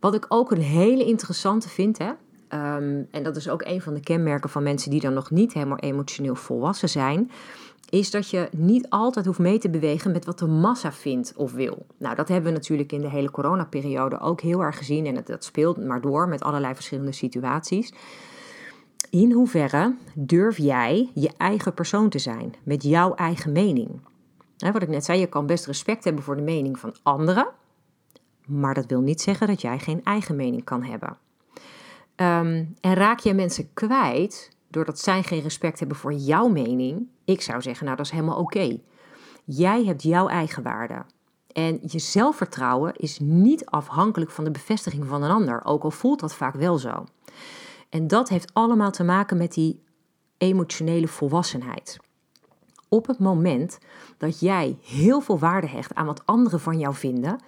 Wat 0.00 0.14
ik 0.14 0.26
ook 0.28 0.50
een 0.50 0.60
hele 0.60 1.04
interessante 1.04 1.68
vind, 1.68 1.98
hè, 1.98 2.10
um, 2.54 3.08
en 3.10 3.22
dat 3.22 3.36
is 3.36 3.48
ook 3.48 3.62
een 3.64 3.80
van 3.80 3.94
de 3.94 4.00
kenmerken 4.00 4.50
van 4.50 4.62
mensen 4.62 4.90
die 4.90 5.00
dan 5.00 5.14
nog 5.14 5.30
niet 5.30 5.52
helemaal 5.52 5.78
emotioneel 5.78 6.34
volwassen 6.34 6.88
zijn, 6.88 7.30
is 7.88 8.10
dat 8.10 8.30
je 8.30 8.48
niet 8.52 8.88
altijd 8.88 9.26
hoeft 9.26 9.38
mee 9.38 9.58
te 9.58 9.70
bewegen 9.70 10.12
met 10.12 10.24
wat 10.24 10.38
de 10.38 10.46
massa 10.46 10.92
vindt 10.92 11.32
of 11.36 11.52
wil. 11.52 11.86
Nou, 11.98 12.14
dat 12.14 12.28
hebben 12.28 12.52
we 12.52 12.58
natuurlijk 12.58 12.92
in 12.92 13.00
de 13.00 13.08
hele 13.08 13.30
coronaperiode 13.30 14.20
ook 14.20 14.40
heel 14.40 14.62
erg 14.62 14.76
gezien 14.76 15.06
en 15.06 15.22
dat 15.24 15.44
speelt 15.44 15.84
maar 15.84 16.00
door 16.00 16.28
met 16.28 16.42
allerlei 16.42 16.74
verschillende 16.74 17.12
situaties. 17.12 17.92
In 19.10 19.32
hoeverre 19.32 19.94
durf 20.14 20.56
jij 20.56 21.10
je 21.14 21.30
eigen 21.36 21.74
persoon 21.74 22.08
te 22.08 22.18
zijn 22.18 22.54
met 22.62 22.82
jouw 22.82 23.14
eigen 23.14 23.52
mening? 23.52 24.00
wat 24.56 24.82
ik 24.82 24.88
net 24.88 25.04
zei, 25.04 25.20
je 25.20 25.26
kan 25.26 25.46
best 25.46 25.66
respect 25.66 26.04
hebben 26.04 26.22
voor 26.22 26.36
de 26.36 26.42
mening 26.42 26.78
van 26.78 26.94
anderen, 27.02 27.48
maar 28.46 28.74
dat 28.74 28.86
wil 28.86 29.00
niet 29.00 29.20
zeggen 29.20 29.46
dat 29.46 29.60
jij 29.60 29.78
geen 29.78 30.04
eigen 30.04 30.36
mening 30.36 30.64
kan 30.64 30.82
hebben. 30.82 31.16
Um, 32.22 32.74
en 32.80 32.94
raak 32.94 33.18
je 33.18 33.34
mensen 33.34 33.72
kwijt 33.74 34.50
doordat 34.68 34.98
zij 34.98 35.22
geen 35.22 35.42
respect 35.42 35.78
hebben 35.78 35.96
voor 35.96 36.12
jouw 36.12 36.48
mening? 36.48 37.06
Ik 37.24 37.40
zou 37.40 37.62
zeggen, 37.62 37.84
nou 37.84 37.96
dat 37.96 38.06
is 38.06 38.12
helemaal 38.12 38.38
oké. 38.38 38.78
Jij 39.44 39.84
hebt 39.84 40.02
jouw 40.02 40.28
eigen 40.28 40.62
waarde. 40.62 41.04
En 41.52 41.78
je 41.82 41.98
zelfvertrouwen 41.98 42.94
is 42.96 43.18
niet 43.18 43.66
afhankelijk 43.66 44.30
van 44.30 44.44
de 44.44 44.50
bevestiging 44.50 45.06
van 45.06 45.22
een 45.22 45.30
ander, 45.30 45.64
ook 45.64 45.82
al 45.82 45.90
voelt 45.90 46.20
dat 46.20 46.34
vaak 46.34 46.54
wel 46.54 46.78
zo. 46.78 47.04
En 47.88 48.06
dat 48.06 48.28
heeft 48.28 48.54
allemaal 48.54 48.90
te 48.90 49.04
maken 49.04 49.36
met 49.36 49.52
die 49.52 49.82
emotionele 50.38 51.08
volwassenheid. 51.08 51.98
Op 52.88 53.06
het 53.06 53.18
moment 53.18 53.78
dat 54.18 54.40
jij 54.40 54.76
heel 54.82 55.20
veel 55.20 55.38
waarde 55.38 55.68
hecht 55.68 55.94
aan 55.94 56.06
wat 56.06 56.26
anderen 56.26 56.60
van 56.60 56.78
jou 56.78 56.94
vinden, 56.94 57.40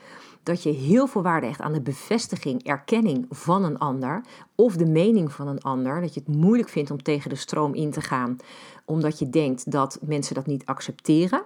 dat 0.45 0.63
je 0.63 0.71
heel 0.71 1.07
veel 1.07 1.23
waarde 1.23 1.47
hecht 1.47 1.61
aan 1.61 1.73
de 1.73 1.81
bevestiging, 1.81 2.65
erkenning 2.65 3.27
van 3.31 3.65
een 3.65 3.79
ander 3.79 4.25
of 4.55 4.77
de 4.77 4.87
mening 4.87 5.33
van 5.33 5.49
een 5.49 5.61
ander, 5.61 6.01
dat 6.01 6.15
je 6.15 6.23
het 6.25 6.37
moeilijk 6.37 6.69
vindt 6.69 6.91
om 6.91 7.03
tegen 7.03 7.31
de 7.31 7.37
stroom 7.37 7.75
in 7.75 7.91
te 7.91 8.01
gaan, 8.01 8.37
omdat 8.85 9.19
je 9.19 9.31
denkt 9.31 9.71
dat 9.71 9.99
mensen 10.03 10.35
dat 10.35 10.47
niet 10.47 10.67
accepteren, 10.67 11.43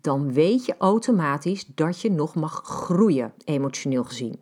dan 0.00 0.32
weet 0.32 0.64
je 0.64 0.74
automatisch 0.78 1.66
dat 1.74 2.00
je 2.00 2.10
nog 2.10 2.34
mag 2.34 2.60
groeien, 2.64 3.32
emotioneel 3.44 4.04
gezien. 4.04 4.40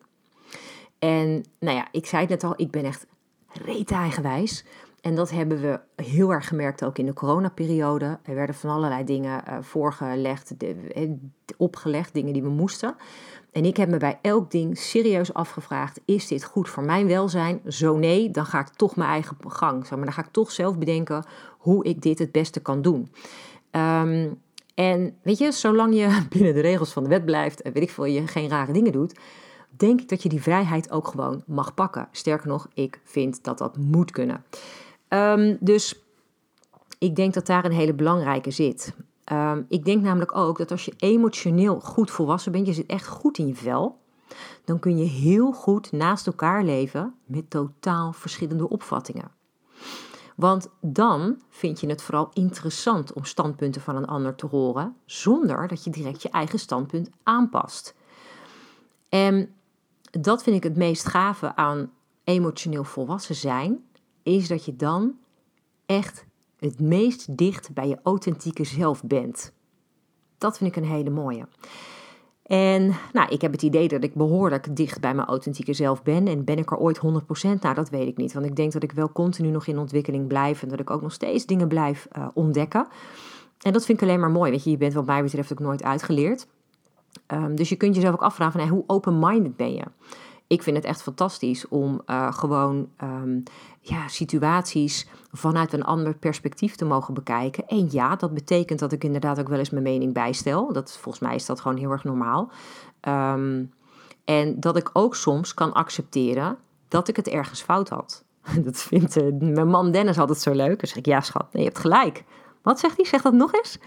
En 0.99 1.45
nou 1.59 1.77
ja, 1.77 1.89
ik 1.91 2.07
zei 2.07 2.21
het 2.21 2.31
net 2.31 2.45
al, 2.45 2.55
ik 2.57 2.71
ben 2.71 2.85
echt 2.85 3.07
reet 3.53 3.91
eigenwijs. 3.91 4.65
En 5.09 5.15
dat 5.15 5.31
hebben 5.31 5.61
we 5.61 5.81
heel 6.03 6.33
erg 6.33 6.49
gemerkt 6.49 6.85
ook 6.85 6.99
in 6.99 7.07
de 7.07 7.13
coronaperiode. 7.13 8.19
Er 8.23 8.35
werden 8.35 8.55
van 8.55 8.71
allerlei 8.71 9.05
dingen 9.05 9.43
uh, 9.49 9.57
voorgelegd, 9.61 10.61
de, 10.61 10.75
eh, 10.95 11.11
opgelegd, 11.57 12.15
dingen 12.15 12.33
die 12.33 12.43
we 12.43 12.49
moesten. 12.49 12.97
En 13.53 13.65
ik 13.65 13.77
heb 13.77 13.89
me 13.89 13.97
bij 13.97 14.19
elk 14.23 14.51
ding 14.51 14.79
serieus 14.79 15.35
afgevraagd: 15.35 16.01
is 16.05 16.27
dit 16.27 16.45
goed 16.45 16.69
voor 16.69 16.83
mijn 16.83 17.07
welzijn? 17.07 17.61
Zo 17.67 17.97
nee, 17.97 18.31
dan 18.31 18.47
ga 18.47 18.61
ik 18.61 18.69
toch 18.69 18.97
mijn 18.97 19.11
eigen 19.11 19.37
gang. 19.47 19.91
Maar 19.91 20.05
dan 20.05 20.13
ga 20.13 20.23
ik 20.23 20.33
toch 20.33 20.53
zelf 20.53 20.79
bedenken 20.79 21.25
hoe 21.59 21.85
ik 21.85 22.03
dit 22.03 22.19
het 22.19 22.33
beste 22.33 22.61
kan 22.61 22.83
doen. 22.83 23.09
Um, 23.71 24.41
en 24.75 25.17
weet 25.23 25.39
je, 25.39 25.53
zolang 25.53 25.95
je 25.95 26.23
binnen 26.35 26.55
de 26.55 26.61
regels 26.61 26.93
van 26.93 27.03
de 27.03 27.09
wet 27.09 27.25
blijft 27.25 27.63
en 27.63 27.73
weet 27.73 27.83
ik 27.83 27.91
veel, 27.91 28.05
je 28.05 28.27
geen 28.27 28.49
rare 28.49 28.73
dingen 28.73 28.93
doet, 28.93 29.19
denk 29.71 30.01
ik 30.01 30.09
dat 30.09 30.23
je 30.23 30.29
die 30.29 30.43
vrijheid 30.43 30.91
ook 30.91 31.09
gewoon 31.09 31.43
mag 31.47 31.75
pakken. 31.75 32.09
Sterker 32.13 32.49
nog, 32.49 32.69
ik 32.75 33.01
vind 33.05 33.45
dat 33.45 33.59
dat 33.59 33.77
moet 33.77 34.11
kunnen. 34.11 34.45
Um, 35.09 35.57
dus 35.61 36.03
ik 36.99 37.17
denk 37.17 37.35
dat 37.35 37.47
daar 37.47 37.65
een 37.65 37.73
hele 37.73 37.95
belangrijke 37.95 38.51
zit. 38.51 38.95
Um, 39.33 39.67
ik 39.69 39.85
denk 39.85 40.03
namelijk 40.03 40.37
ook 40.37 40.59
dat 40.59 40.71
als 40.71 40.85
je 40.85 40.95
emotioneel 40.97 41.81
goed 41.81 42.11
volwassen 42.11 42.53
bent, 42.53 42.67
je 42.67 42.73
zit 42.73 42.87
echt 42.87 43.07
goed 43.07 43.39
in 43.39 43.47
je 43.47 43.55
vel, 43.55 43.99
dan 44.65 44.79
kun 44.79 44.99
je 44.99 45.05
heel 45.05 45.53
goed 45.53 45.93
naast 45.93 46.27
elkaar 46.27 46.65
leven 46.65 47.15
met 47.25 47.51
totaal 47.51 48.13
verschillende 48.13 48.69
opvattingen. 48.69 49.31
Want 50.37 50.69
dan 50.81 51.41
vind 51.49 51.81
je 51.81 51.89
het 51.89 52.03
vooral 52.03 52.31
interessant 52.33 53.13
om 53.13 53.25
standpunten 53.25 53.81
van 53.81 53.97
een 53.97 54.07
ander 54.07 54.35
te 54.35 54.47
horen, 54.47 54.97
zonder 55.05 55.69
dat 55.69 55.85
je 55.85 55.91
direct 55.91 56.23
je 56.23 56.31
eigen 56.31 56.59
standpunt 56.59 57.11
aanpast. 57.23 57.95
En 59.09 59.55
dat 60.11 60.43
vind 60.43 60.57
ik 60.57 60.63
het 60.63 60.77
meest 60.77 61.07
gave 61.07 61.57
aan 61.57 61.93
emotioneel 62.25 62.85
volwassen 62.85 63.35
zijn, 63.35 63.85
is 64.29 64.49
dat 64.49 64.65
je 64.65 64.77
dan 64.77 65.15
echt 65.87 66.27
het 66.59 66.81
meest 66.81 67.37
dicht 67.37 67.73
bij 67.73 67.89
je 67.89 67.99
authentieke 68.03 68.65
zelf 68.65 69.03
bent. 69.05 69.53
Dat 70.39 70.59
vind 70.59 70.77
ik 70.77 70.83
een 70.83 70.91
hele 70.91 71.11
mooie. 71.11 71.47
En 72.43 72.95
nou, 73.13 73.29
ik 73.29 73.41
heb 73.41 73.53
het 73.53 73.63
idee 73.63 73.89
dat 73.89 74.05
ik 74.05 74.15
behoorlijk 74.15 74.77
dicht 74.77 75.01
bij 75.01 75.15
mijn 75.15 75.29
authentieke 75.29 75.73
zelf 75.73 76.03
ben. 76.03 76.27
En 76.27 76.45
ben 76.45 76.59
ik 76.59 76.71
er 76.71 76.79
ooit 76.79 76.99
100%? 76.99 77.01
Nou, 77.61 77.75
dat 77.75 77.91
weet 77.91 78.09
ik 78.09 78.17
niet. 78.17 78.33
Want 78.33 78.47
ik 78.47 78.57
denk 78.57 78.73
dat 78.73 78.83
ik 78.83 78.93
wel 78.93 79.13
continu 79.13 79.51
nog 79.51 79.67
in 79.67 79.79
ontwikkeling 79.79 80.27
blijf. 80.27 80.63
En 80.63 80.69
dat 80.69 80.81
ik 80.81 80.91
ook 80.91 81.03
nog 81.03 81.13
steeds 81.13 81.47
dingen 81.47 81.69
blijf 81.69 82.09
uh, 82.17 82.29
ontdekken. 82.35 82.87
En 83.59 83.73
dat 83.73 83.85
vind 83.85 84.01
ik 84.03 84.09
alleen 84.09 84.21
maar 84.21 84.31
mooi. 84.31 84.51
Weet 84.51 84.65
je, 84.65 84.71
je 84.71 84.77
bent 84.77 84.93
wat 84.93 85.07
mij 85.07 85.23
betreft 85.23 85.53
ook 85.53 85.59
nooit 85.59 85.83
uitgeleerd. 85.83 86.47
Um, 87.27 87.57
dus 87.57 87.69
je 87.69 87.77
kunt 87.77 87.95
jezelf 87.95 88.15
ook 88.15 88.23
afvragen 88.23 88.61
van, 88.61 88.69
hoe 88.69 88.85
open-minded 88.87 89.57
ben 89.57 89.75
je? 89.75 89.85
ik 90.49 90.63
vind 90.63 90.77
het 90.77 90.85
echt 90.85 91.03
fantastisch 91.03 91.69
om 91.69 92.01
uh, 92.07 92.33
gewoon 92.33 92.89
um, 93.03 93.43
ja, 93.81 94.09
situaties 94.09 95.09
vanuit 95.33 95.73
een 95.73 95.85
ander 95.85 96.15
perspectief 96.15 96.77
te 96.77 96.85
mogen 96.85 97.15
bekijken. 97.15 97.67
En 97.67 97.89
ja, 97.91 98.17
dat 98.17 98.35
betekent 98.35 98.79
dat 98.79 98.93
ik 98.93 99.05
inderdaad 99.05 99.41
ook 99.41 99.49
wel 99.49 99.59
eens 99.59 99.71
mijn 99.71 99.83
mening 99.83 100.13
bijstel. 100.13 100.73
Dat, 100.73 100.99
volgens 101.01 101.25
mij 101.25 101.35
is 101.35 101.47
dat 101.47 101.61
gewoon 101.61 101.77
heel 101.77 101.91
erg 101.91 102.05
normaal. 102.05 102.51
Um, 103.09 103.73
en 104.25 104.61
dat 104.61 104.77
ik 104.77 104.91
ook 104.93 105.17
soms 105.17 105.55
kan 105.55 105.73
accepteren 105.73 106.59
dat 106.89 107.09
ik 107.09 107.17
het 107.17 107.29
ergens 107.29 107.63
fout 107.63 107.89
had. 107.89 108.25
Dat 108.65 108.77
vindt 108.77 109.17
uh, 109.17 109.41
mijn 109.41 109.69
man 109.69 109.91
Dennis 109.91 110.19
altijd 110.19 110.41
zo 110.41 110.53
leuk. 110.53 110.79
Dan 110.79 110.89
zeg 110.89 110.97
ik, 110.97 111.07
ja 111.07 111.21
schat, 111.21 111.53
nee, 111.53 111.63
je 111.63 111.69
hebt 111.69 111.81
gelijk. 111.81 112.25
Wat 112.63 112.81
zegt 112.81 112.97
hij? 112.97 113.05
Zeg 113.05 113.23
dat 113.23 113.33
nog 113.33 113.53
eens. 113.55 113.79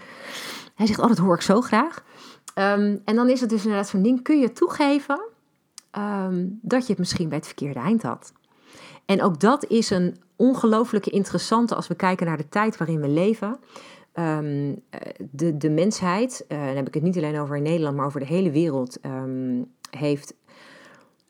Hij 0.74 0.86
zegt, 0.86 1.00
oh, 1.00 1.08
dat 1.08 1.18
hoor 1.18 1.34
ik 1.34 1.42
zo 1.42 1.60
graag. 1.60 2.04
Um, 2.54 3.02
en 3.04 3.14
dan 3.14 3.28
is 3.28 3.40
het 3.40 3.50
dus 3.50 3.62
inderdaad 3.62 3.88
zo'n 3.88 4.02
ding, 4.02 4.22
kun 4.22 4.38
je 4.38 4.52
toegeven 4.52 5.30
Ehm, 5.92 6.46
dat 6.60 6.82
je 6.82 6.88
het 6.88 6.98
misschien 6.98 7.28
bij 7.28 7.38
het 7.38 7.46
verkeerde 7.46 7.80
eind 7.80 8.02
had. 8.02 8.32
En 9.04 9.22
ook 9.22 9.40
dat 9.40 9.66
is 9.66 9.90
een 9.90 10.16
ongelooflijke 10.36 11.10
interessante 11.10 11.74
als 11.74 11.88
we 11.88 11.94
kijken 11.94 12.26
naar 12.26 12.36
de 12.36 12.48
tijd 12.48 12.76
waarin 12.76 13.00
we 13.00 13.08
leven. 13.08 13.58
Um, 14.14 14.82
de, 15.30 15.56
de 15.56 15.70
mensheid, 15.70 16.44
uh, 16.48 16.58
dan 16.58 16.76
heb 16.76 16.86
ik 16.86 16.94
het 16.94 17.02
niet 17.02 17.16
alleen 17.16 17.38
over 17.38 17.56
in 17.56 17.62
Nederland, 17.62 17.96
maar 17.96 18.06
over 18.06 18.20
de 18.20 18.26
hele 18.26 18.50
wereld, 18.50 18.98
um, 19.06 19.70
heeft 19.90 20.34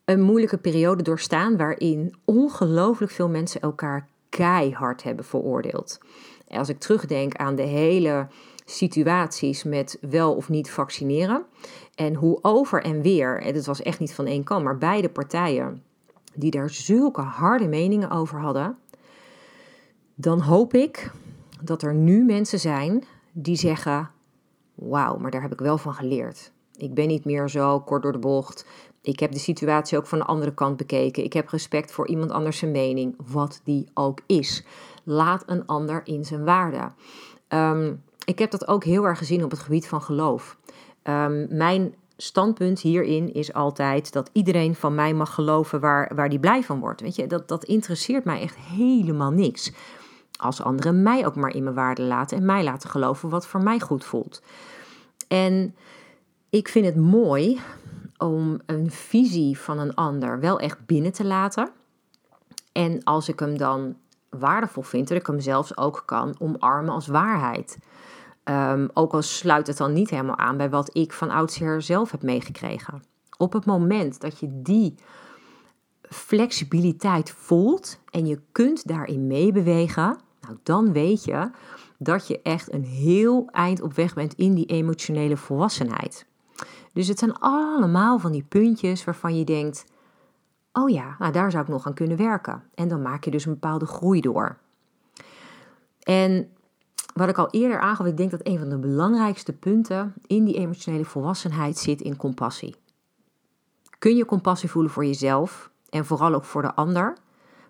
een 0.04 0.20
moeilijke 0.20 0.58
periode 0.58 1.02
doorstaan 1.02 1.56
waarin 1.56 2.14
ongelooflijk 2.24 3.12
veel 3.12 3.28
mensen 3.28 3.60
elkaar 3.60 4.08
keihard 4.28 5.02
hebben 5.02 5.24
veroordeeld. 5.24 5.98
als 6.48 6.68
ik 6.68 6.78
terugdenk 6.78 7.36
aan 7.36 7.54
de 7.54 7.62
hele 7.62 8.26
situaties 8.64 9.64
met 9.64 9.98
wel 10.00 10.34
of 10.34 10.48
niet 10.48 10.70
vaccineren. 10.70 11.44
En 11.94 12.14
hoe 12.14 12.38
over 12.42 12.82
en 12.82 13.02
weer, 13.02 13.40
en 13.40 13.54
het 13.54 13.66
was 13.66 13.82
echt 13.82 13.98
niet 13.98 14.14
van 14.14 14.26
één 14.26 14.44
kant, 14.44 14.64
maar 14.64 14.78
beide 14.78 15.08
partijen 15.08 15.82
die 16.34 16.50
daar 16.50 16.70
zulke 16.70 17.20
harde 17.20 17.68
meningen 17.68 18.10
over 18.10 18.40
hadden, 18.40 18.76
dan 20.14 20.40
hoop 20.40 20.74
ik 20.74 21.10
dat 21.62 21.82
er 21.82 21.94
nu 21.94 22.24
mensen 22.24 22.58
zijn 22.58 23.04
die 23.32 23.56
zeggen: 23.56 24.10
Wauw, 24.74 25.16
maar 25.16 25.30
daar 25.30 25.42
heb 25.42 25.52
ik 25.52 25.60
wel 25.60 25.78
van 25.78 25.94
geleerd. 25.94 26.52
Ik 26.76 26.94
ben 26.94 27.08
niet 27.08 27.24
meer 27.24 27.48
zo 27.48 27.80
kort 27.80 28.02
door 28.02 28.12
de 28.12 28.18
bocht. 28.18 28.66
Ik 29.02 29.20
heb 29.20 29.32
de 29.32 29.38
situatie 29.38 29.98
ook 29.98 30.06
van 30.06 30.18
de 30.18 30.24
andere 30.24 30.54
kant 30.54 30.76
bekeken. 30.76 31.24
Ik 31.24 31.32
heb 31.32 31.48
respect 31.48 31.92
voor 31.92 32.08
iemand 32.08 32.30
anders 32.30 32.58
zijn 32.58 32.70
mening, 32.70 33.14
wat 33.26 33.60
die 33.64 33.88
ook 33.94 34.20
is. 34.26 34.64
Laat 35.04 35.42
een 35.46 35.66
ander 35.66 36.00
in 36.04 36.24
zijn 36.24 36.44
waarde. 36.44 36.92
Ehm, 37.48 37.94
ik 38.24 38.38
heb 38.38 38.50
dat 38.50 38.68
ook 38.68 38.84
heel 38.84 39.04
erg 39.04 39.18
gezien 39.18 39.44
op 39.44 39.50
het 39.50 39.60
gebied 39.60 39.88
van 39.88 40.02
geloof. 40.02 40.58
Um, 41.04 41.46
mijn 41.56 41.94
standpunt 42.16 42.80
hierin 42.80 43.34
is 43.34 43.52
altijd 43.52 44.12
dat 44.12 44.30
iedereen 44.32 44.74
van 44.74 44.94
mij 44.94 45.14
mag 45.14 45.34
geloven 45.34 45.80
waar, 45.80 46.12
waar 46.14 46.28
die 46.28 46.40
blij 46.40 46.62
van 46.62 46.80
wordt. 46.80 47.00
Weet 47.00 47.16
je, 47.16 47.26
dat, 47.26 47.48
dat 47.48 47.64
interesseert 47.64 48.24
mij 48.24 48.40
echt 48.40 48.56
helemaal 48.56 49.30
niks. 49.30 49.72
Als 50.36 50.62
anderen 50.62 51.02
mij 51.02 51.26
ook 51.26 51.36
maar 51.36 51.54
in 51.54 51.62
mijn 51.62 51.74
waarde 51.74 52.02
laten 52.02 52.36
en 52.36 52.44
mij 52.44 52.64
laten 52.64 52.90
geloven 52.90 53.28
wat 53.28 53.46
voor 53.46 53.62
mij 53.62 53.80
goed 53.80 54.04
voelt. 54.04 54.42
En 55.28 55.74
ik 56.50 56.68
vind 56.68 56.86
het 56.86 56.96
mooi 56.96 57.60
om 58.18 58.60
een 58.66 58.90
visie 58.90 59.58
van 59.58 59.78
een 59.78 59.94
ander 59.94 60.40
wel 60.40 60.60
echt 60.60 60.86
binnen 60.86 61.12
te 61.12 61.24
laten. 61.24 61.70
En 62.72 63.04
als 63.04 63.28
ik 63.28 63.38
hem 63.38 63.58
dan 63.58 63.96
waardevol 64.28 64.82
vind, 64.82 65.08
dat 65.08 65.18
ik 65.18 65.26
hem 65.26 65.40
zelfs 65.40 65.76
ook 65.76 66.02
kan 66.06 66.34
omarmen 66.38 66.94
als 66.94 67.06
waarheid. 67.06 67.78
Um, 68.44 68.90
ook 68.92 69.12
al 69.12 69.22
sluit 69.22 69.66
het 69.66 69.76
dan 69.76 69.92
niet 69.92 70.10
helemaal 70.10 70.38
aan 70.38 70.56
bij 70.56 70.70
wat 70.70 70.96
ik 70.96 71.12
van 71.12 71.30
oudsher 71.30 71.82
zelf 71.82 72.10
heb 72.10 72.22
meegekregen. 72.22 73.02
Op 73.38 73.52
het 73.52 73.64
moment 73.64 74.20
dat 74.20 74.38
je 74.38 74.62
die 74.62 74.94
flexibiliteit 76.02 77.30
voelt 77.30 77.98
en 78.10 78.26
je 78.26 78.40
kunt 78.52 78.86
daarin 78.86 79.26
meebewegen, 79.26 80.18
nou 80.40 80.56
dan 80.62 80.92
weet 80.92 81.24
je 81.24 81.50
dat 81.98 82.26
je 82.26 82.42
echt 82.42 82.72
een 82.72 82.84
heel 82.84 83.48
eind 83.50 83.82
op 83.82 83.94
weg 83.94 84.14
bent 84.14 84.34
in 84.34 84.54
die 84.54 84.66
emotionele 84.66 85.36
volwassenheid. 85.36 86.26
Dus 86.92 87.08
het 87.08 87.18
zijn 87.18 87.38
allemaal 87.38 88.18
van 88.18 88.32
die 88.32 88.44
puntjes 88.48 89.04
waarvan 89.04 89.38
je 89.38 89.44
denkt: 89.44 89.84
oh 90.72 90.90
ja, 90.90 91.16
nou 91.18 91.32
daar 91.32 91.50
zou 91.50 91.62
ik 91.62 91.68
nog 91.68 91.86
aan 91.86 91.94
kunnen 91.94 92.16
werken. 92.16 92.62
En 92.74 92.88
dan 92.88 93.02
maak 93.02 93.24
je 93.24 93.30
dus 93.30 93.44
een 93.44 93.52
bepaalde 93.52 93.86
groei 93.86 94.20
door. 94.20 94.58
En 96.02 96.50
wat 97.12 97.28
ik 97.28 97.38
al 97.38 97.50
eerder 97.50 97.80
aangaf, 97.80 98.06
ik 98.06 98.16
denk 98.16 98.30
dat 98.30 98.40
een 98.42 98.58
van 98.58 98.68
de 98.68 98.78
belangrijkste 98.78 99.52
punten 99.52 100.14
in 100.26 100.44
die 100.44 100.56
emotionele 100.56 101.04
volwassenheid 101.04 101.78
zit 101.78 102.00
in 102.00 102.16
compassie. 102.16 102.74
Kun 103.98 104.16
je 104.16 104.24
compassie 104.24 104.70
voelen 104.70 104.92
voor 104.92 105.04
jezelf 105.04 105.70
en 105.90 106.06
vooral 106.06 106.34
ook 106.34 106.44
voor 106.44 106.62
de 106.62 106.74
ander? 106.74 107.16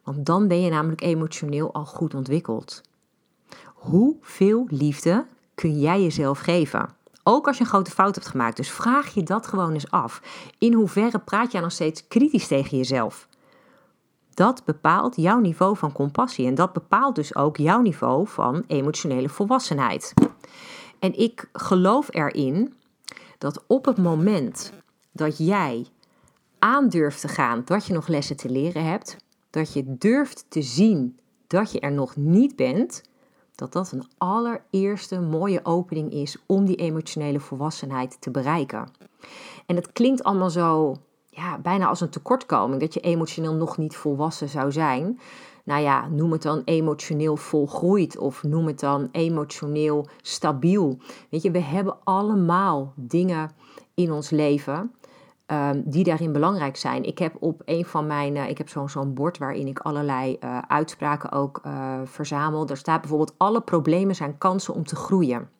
Want 0.04 0.26
dan 0.26 0.48
ben 0.48 0.60
je 0.60 0.70
namelijk 0.70 1.00
emotioneel 1.00 1.72
al 1.72 1.84
goed 1.84 2.14
ontwikkeld. 2.14 2.82
Hoeveel 3.64 4.66
liefde 4.68 5.26
kun 5.54 5.80
jij 5.80 6.02
jezelf 6.02 6.38
geven? 6.38 6.88
Ook 7.22 7.46
als 7.46 7.56
je 7.56 7.62
een 7.62 7.68
grote 7.68 7.90
fout 7.90 8.14
hebt 8.14 8.26
gemaakt. 8.26 8.56
Dus 8.56 8.70
vraag 8.70 9.14
je 9.14 9.22
dat 9.22 9.46
gewoon 9.46 9.72
eens 9.72 9.90
af. 9.90 10.22
In 10.58 10.72
hoeverre 10.72 11.18
praat 11.18 11.52
jij 11.52 11.60
nog 11.60 11.72
steeds 11.72 12.08
kritisch 12.08 12.46
tegen 12.46 12.76
jezelf? 12.76 13.28
Dat 14.34 14.64
bepaalt 14.64 15.16
jouw 15.16 15.40
niveau 15.40 15.76
van 15.76 15.92
compassie 15.92 16.46
en 16.46 16.54
dat 16.54 16.72
bepaalt 16.72 17.14
dus 17.14 17.34
ook 17.34 17.56
jouw 17.56 17.80
niveau 17.80 18.26
van 18.28 18.64
emotionele 18.66 19.28
volwassenheid. 19.28 20.14
En 20.98 21.18
ik 21.18 21.48
geloof 21.52 22.14
erin 22.14 22.74
dat 23.38 23.64
op 23.66 23.84
het 23.84 23.96
moment 23.96 24.72
dat 25.12 25.38
jij 25.38 25.86
aandurft 26.58 27.20
te 27.20 27.28
gaan 27.28 27.62
dat 27.64 27.86
je 27.86 27.92
nog 27.92 28.08
lessen 28.08 28.36
te 28.36 28.50
leren 28.50 28.84
hebt, 28.84 29.16
dat 29.50 29.72
je 29.72 29.96
durft 29.98 30.44
te 30.48 30.62
zien 30.62 31.18
dat 31.46 31.72
je 31.72 31.80
er 31.80 31.92
nog 31.92 32.16
niet 32.16 32.56
bent, 32.56 33.02
dat 33.54 33.72
dat 33.72 33.92
een 33.92 34.06
allereerste 34.18 35.20
mooie 35.20 35.64
opening 35.64 36.12
is 36.12 36.36
om 36.46 36.64
die 36.64 36.76
emotionele 36.76 37.40
volwassenheid 37.40 38.16
te 38.20 38.30
bereiken. 38.30 38.88
En 39.66 39.76
het 39.76 39.92
klinkt 39.92 40.22
allemaal 40.22 40.50
zo 40.50 40.96
ja, 41.34 41.58
bijna 41.58 41.86
als 41.86 42.00
een 42.00 42.08
tekortkoming, 42.08 42.80
dat 42.80 42.94
je 42.94 43.00
emotioneel 43.00 43.54
nog 43.54 43.78
niet 43.78 43.96
volwassen 43.96 44.48
zou 44.48 44.72
zijn. 44.72 45.20
Nou 45.64 45.82
ja, 45.82 46.08
noem 46.08 46.32
het 46.32 46.42
dan 46.42 46.62
emotioneel 46.64 47.36
volgroeid 47.36 48.18
of 48.18 48.42
noem 48.42 48.66
het 48.66 48.80
dan 48.80 49.08
emotioneel 49.12 50.06
stabiel. 50.22 50.98
Weet 51.30 51.42
je, 51.42 51.50
we 51.50 51.60
hebben 51.60 51.96
allemaal 52.04 52.92
dingen 52.96 53.50
in 53.94 54.12
ons 54.12 54.30
leven 54.30 54.92
um, 55.46 55.82
die 55.86 56.04
daarin 56.04 56.32
belangrijk 56.32 56.76
zijn. 56.76 57.04
Ik 57.04 57.18
heb 57.18 57.36
op 57.40 57.62
een 57.64 57.84
van 57.84 58.06
mijn, 58.06 58.36
uh, 58.36 58.48
ik 58.48 58.58
heb 58.58 58.68
zo'n 58.68 58.88
zo'n 58.88 59.14
bord 59.14 59.38
waarin 59.38 59.66
ik 59.66 59.78
allerlei 59.78 60.36
uh, 60.40 60.58
uitspraken 60.68 61.32
ook 61.32 61.60
uh, 61.66 62.00
verzamel. 62.04 62.66
Daar 62.66 62.76
staat 62.76 63.00
bijvoorbeeld: 63.00 63.34
alle 63.36 63.60
problemen 63.60 64.14
zijn 64.14 64.38
kansen 64.38 64.74
om 64.74 64.84
te 64.84 64.96
groeien. 64.96 65.50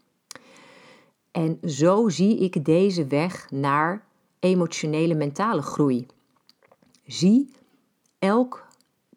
En 1.31 1.59
zo 1.63 2.09
zie 2.09 2.39
ik 2.39 2.65
deze 2.65 3.07
weg 3.07 3.51
naar 3.51 4.11
emotionele 4.43 5.15
mentale 5.15 5.63
groei. 5.63 6.07
Zie 7.07 7.51
elk 8.19 8.67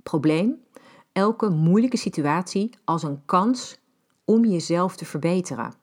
probleem, 0.04 0.64
elke 1.12 1.50
moeilijke 1.50 1.98
situatie 1.98 2.70
als 2.84 3.04
een 3.04 3.26
kans 3.26 3.80
om 4.26 4.46
jezelf 4.46 4.96
te 4.96 5.06
verbeteren. 5.06 5.74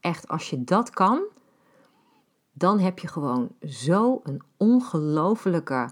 Echt, 0.00 0.28
als 0.28 0.50
je 0.50 0.64
dat 0.64 0.90
kan, 0.90 1.22
dan 2.52 2.78
heb 2.78 2.98
je 2.98 3.08
gewoon 3.08 3.48
zo 3.60 4.20
een 4.22 4.42
ongelofelijke 4.56 5.90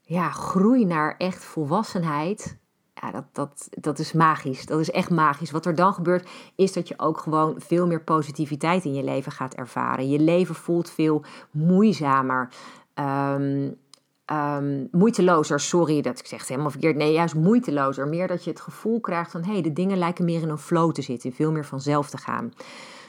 ja, 0.00 0.30
groei 0.30 0.84
naar 0.84 1.16
echt 1.16 1.44
volwassenheid. 1.44 2.58
Ja, 3.00 3.10
dat, 3.10 3.24
dat, 3.32 3.68
dat 3.70 3.98
is 3.98 4.12
magisch. 4.12 4.66
Dat 4.66 4.80
is 4.80 4.90
echt 4.90 5.10
magisch. 5.10 5.50
Wat 5.50 5.66
er 5.66 5.74
dan 5.74 5.92
gebeurt, 5.92 6.28
is 6.54 6.72
dat 6.72 6.88
je 6.88 6.98
ook 6.98 7.18
gewoon 7.18 7.54
veel 7.58 7.86
meer 7.86 8.02
positiviteit 8.02 8.84
in 8.84 8.94
je 8.94 9.04
leven 9.04 9.32
gaat 9.32 9.54
ervaren. 9.54 10.08
Je 10.08 10.18
leven 10.18 10.54
voelt 10.54 10.90
veel 10.90 11.24
moeizamer. 11.50 12.48
Um, 12.94 13.76
um, 14.32 14.88
moeitelozer, 14.90 15.60
sorry 15.60 16.02
dat 16.02 16.18
ik 16.18 16.26
zeg 16.26 16.38
het 16.38 16.48
helemaal 16.48 16.70
verkeerd. 16.70 16.96
Nee, 16.96 17.12
juist 17.12 17.34
moeitelozer. 17.34 18.08
Meer 18.08 18.26
dat 18.26 18.44
je 18.44 18.50
het 18.50 18.60
gevoel 18.60 19.00
krijgt 19.00 19.30
van 19.30 19.44
hé, 19.44 19.52
hey, 19.52 19.62
de 19.62 19.72
dingen 19.72 19.98
lijken 19.98 20.24
meer 20.24 20.42
in 20.42 20.48
een 20.48 20.58
flow 20.58 20.92
te 20.92 21.02
zitten, 21.02 21.32
veel 21.32 21.52
meer 21.52 21.64
vanzelf 21.64 22.10
te 22.10 22.18
gaan. 22.18 22.52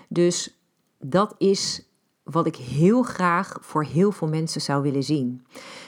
Dus 0.08 0.60
dat 1.00 1.36
is 1.38 1.88
wat 2.24 2.46
ik 2.46 2.56
heel 2.56 3.04
graag 3.04 3.58
voor 3.62 3.84
heel 3.84 4.12
veel 4.12 4.28
mensen 4.28 4.62
zou 4.62 4.82
willen 4.82 5.04
zien. 5.04 5.46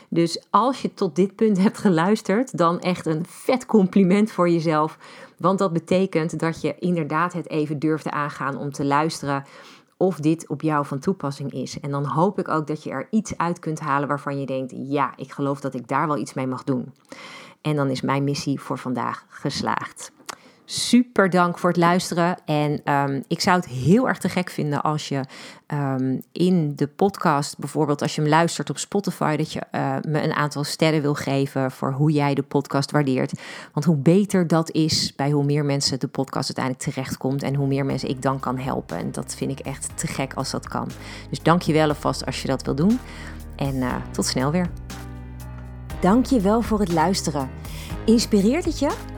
Dus 0.09 0.43
als 0.49 0.81
je 0.81 0.93
tot 0.93 1.15
dit 1.15 1.35
punt 1.35 1.57
hebt 1.57 1.77
geluisterd, 1.77 2.57
dan 2.57 2.79
echt 2.79 3.05
een 3.05 3.25
vet 3.27 3.65
compliment 3.65 4.31
voor 4.31 4.49
jezelf. 4.49 4.97
Want 5.37 5.59
dat 5.59 5.73
betekent 5.73 6.39
dat 6.39 6.61
je 6.61 6.75
inderdaad 6.79 7.33
het 7.33 7.49
even 7.49 7.79
durfde 7.79 8.11
aangaan 8.11 8.57
om 8.57 8.71
te 8.71 8.85
luisteren 8.85 9.43
of 9.97 10.15
dit 10.15 10.47
op 10.47 10.61
jou 10.61 10.85
van 10.85 10.99
toepassing 10.99 11.51
is. 11.51 11.79
En 11.79 11.91
dan 11.91 12.05
hoop 12.05 12.39
ik 12.39 12.47
ook 12.47 12.67
dat 12.67 12.83
je 12.83 12.89
er 12.89 13.07
iets 13.09 13.37
uit 13.37 13.59
kunt 13.59 13.79
halen 13.79 14.07
waarvan 14.07 14.39
je 14.39 14.45
denkt: 14.45 14.73
ja, 14.75 15.13
ik 15.15 15.31
geloof 15.31 15.59
dat 15.59 15.73
ik 15.73 15.87
daar 15.87 16.07
wel 16.07 16.17
iets 16.17 16.33
mee 16.33 16.47
mag 16.47 16.63
doen. 16.63 16.93
En 17.61 17.75
dan 17.75 17.89
is 17.89 18.01
mijn 18.01 18.23
missie 18.23 18.59
voor 18.59 18.77
vandaag 18.77 19.25
geslaagd. 19.29 20.11
Super 20.71 21.29
dank 21.29 21.57
voor 21.57 21.69
het 21.69 21.77
luisteren. 21.77 22.37
En 22.45 22.93
um, 22.93 23.23
ik 23.27 23.41
zou 23.41 23.57
het 23.57 23.69
heel 23.69 24.07
erg 24.07 24.17
te 24.17 24.29
gek 24.29 24.49
vinden 24.49 24.81
als 24.81 25.07
je 25.07 25.21
um, 25.67 26.21
in 26.31 26.75
de 26.75 26.87
podcast, 26.87 27.57
bijvoorbeeld 27.57 28.01
als 28.01 28.15
je 28.15 28.21
hem 28.21 28.29
luistert 28.29 28.69
op 28.69 28.77
Spotify, 28.77 29.35
dat 29.35 29.53
je 29.53 29.61
uh, 29.71 29.95
me 30.07 30.23
een 30.23 30.33
aantal 30.33 30.63
sterren 30.63 31.01
wil 31.01 31.13
geven 31.13 31.71
voor 31.71 31.91
hoe 31.91 32.11
jij 32.11 32.33
de 32.33 32.41
podcast 32.41 32.91
waardeert. 32.91 33.39
Want 33.73 33.85
hoe 33.85 33.95
beter 33.95 34.47
dat 34.47 34.71
is, 34.71 35.15
bij 35.15 35.31
hoe 35.31 35.43
meer 35.43 35.65
mensen 35.65 35.99
de 35.99 36.07
podcast 36.07 36.57
uiteindelijk 36.57 36.85
terechtkomt 36.85 37.43
en 37.43 37.55
hoe 37.55 37.67
meer 37.67 37.85
mensen 37.85 38.09
ik 38.09 38.21
dan 38.21 38.39
kan 38.39 38.57
helpen. 38.57 38.97
En 38.97 39.11
dat 39.11 39.35
vind 39.35 39.51
ik 39.51 39.59
echt 39.59 39.97
te 39.97 40.07
gek 40.07 40.33
als 40.33 40.51
dat 40.51 40.67
kan. 40.67 40.89
Dus 41.29 41.43
dank 41.43 41.61
je 41.61 41.73
wel 41.73 41.87
alvast 41.87 42.25
als 42.25 42.41
je 42.41 42.47
dat 42.47 42.63
wil 42.63 42.75
doen. 42.75 42.99
En 43.55 43.75
uh, 43.75 43.95
tot 44.11 44.25
snel 44.25 44.51
weer. 44.51 44.69
Dank 46.01 46.25
je 46.25 46.41
wel 46.41 46.61
voor 46.61 46.79
het 46.79 46.91
luisteren. 46.91 47.49
Inspireert 48.05 48.65
het 48.65 48.79
je? 48.79 49.17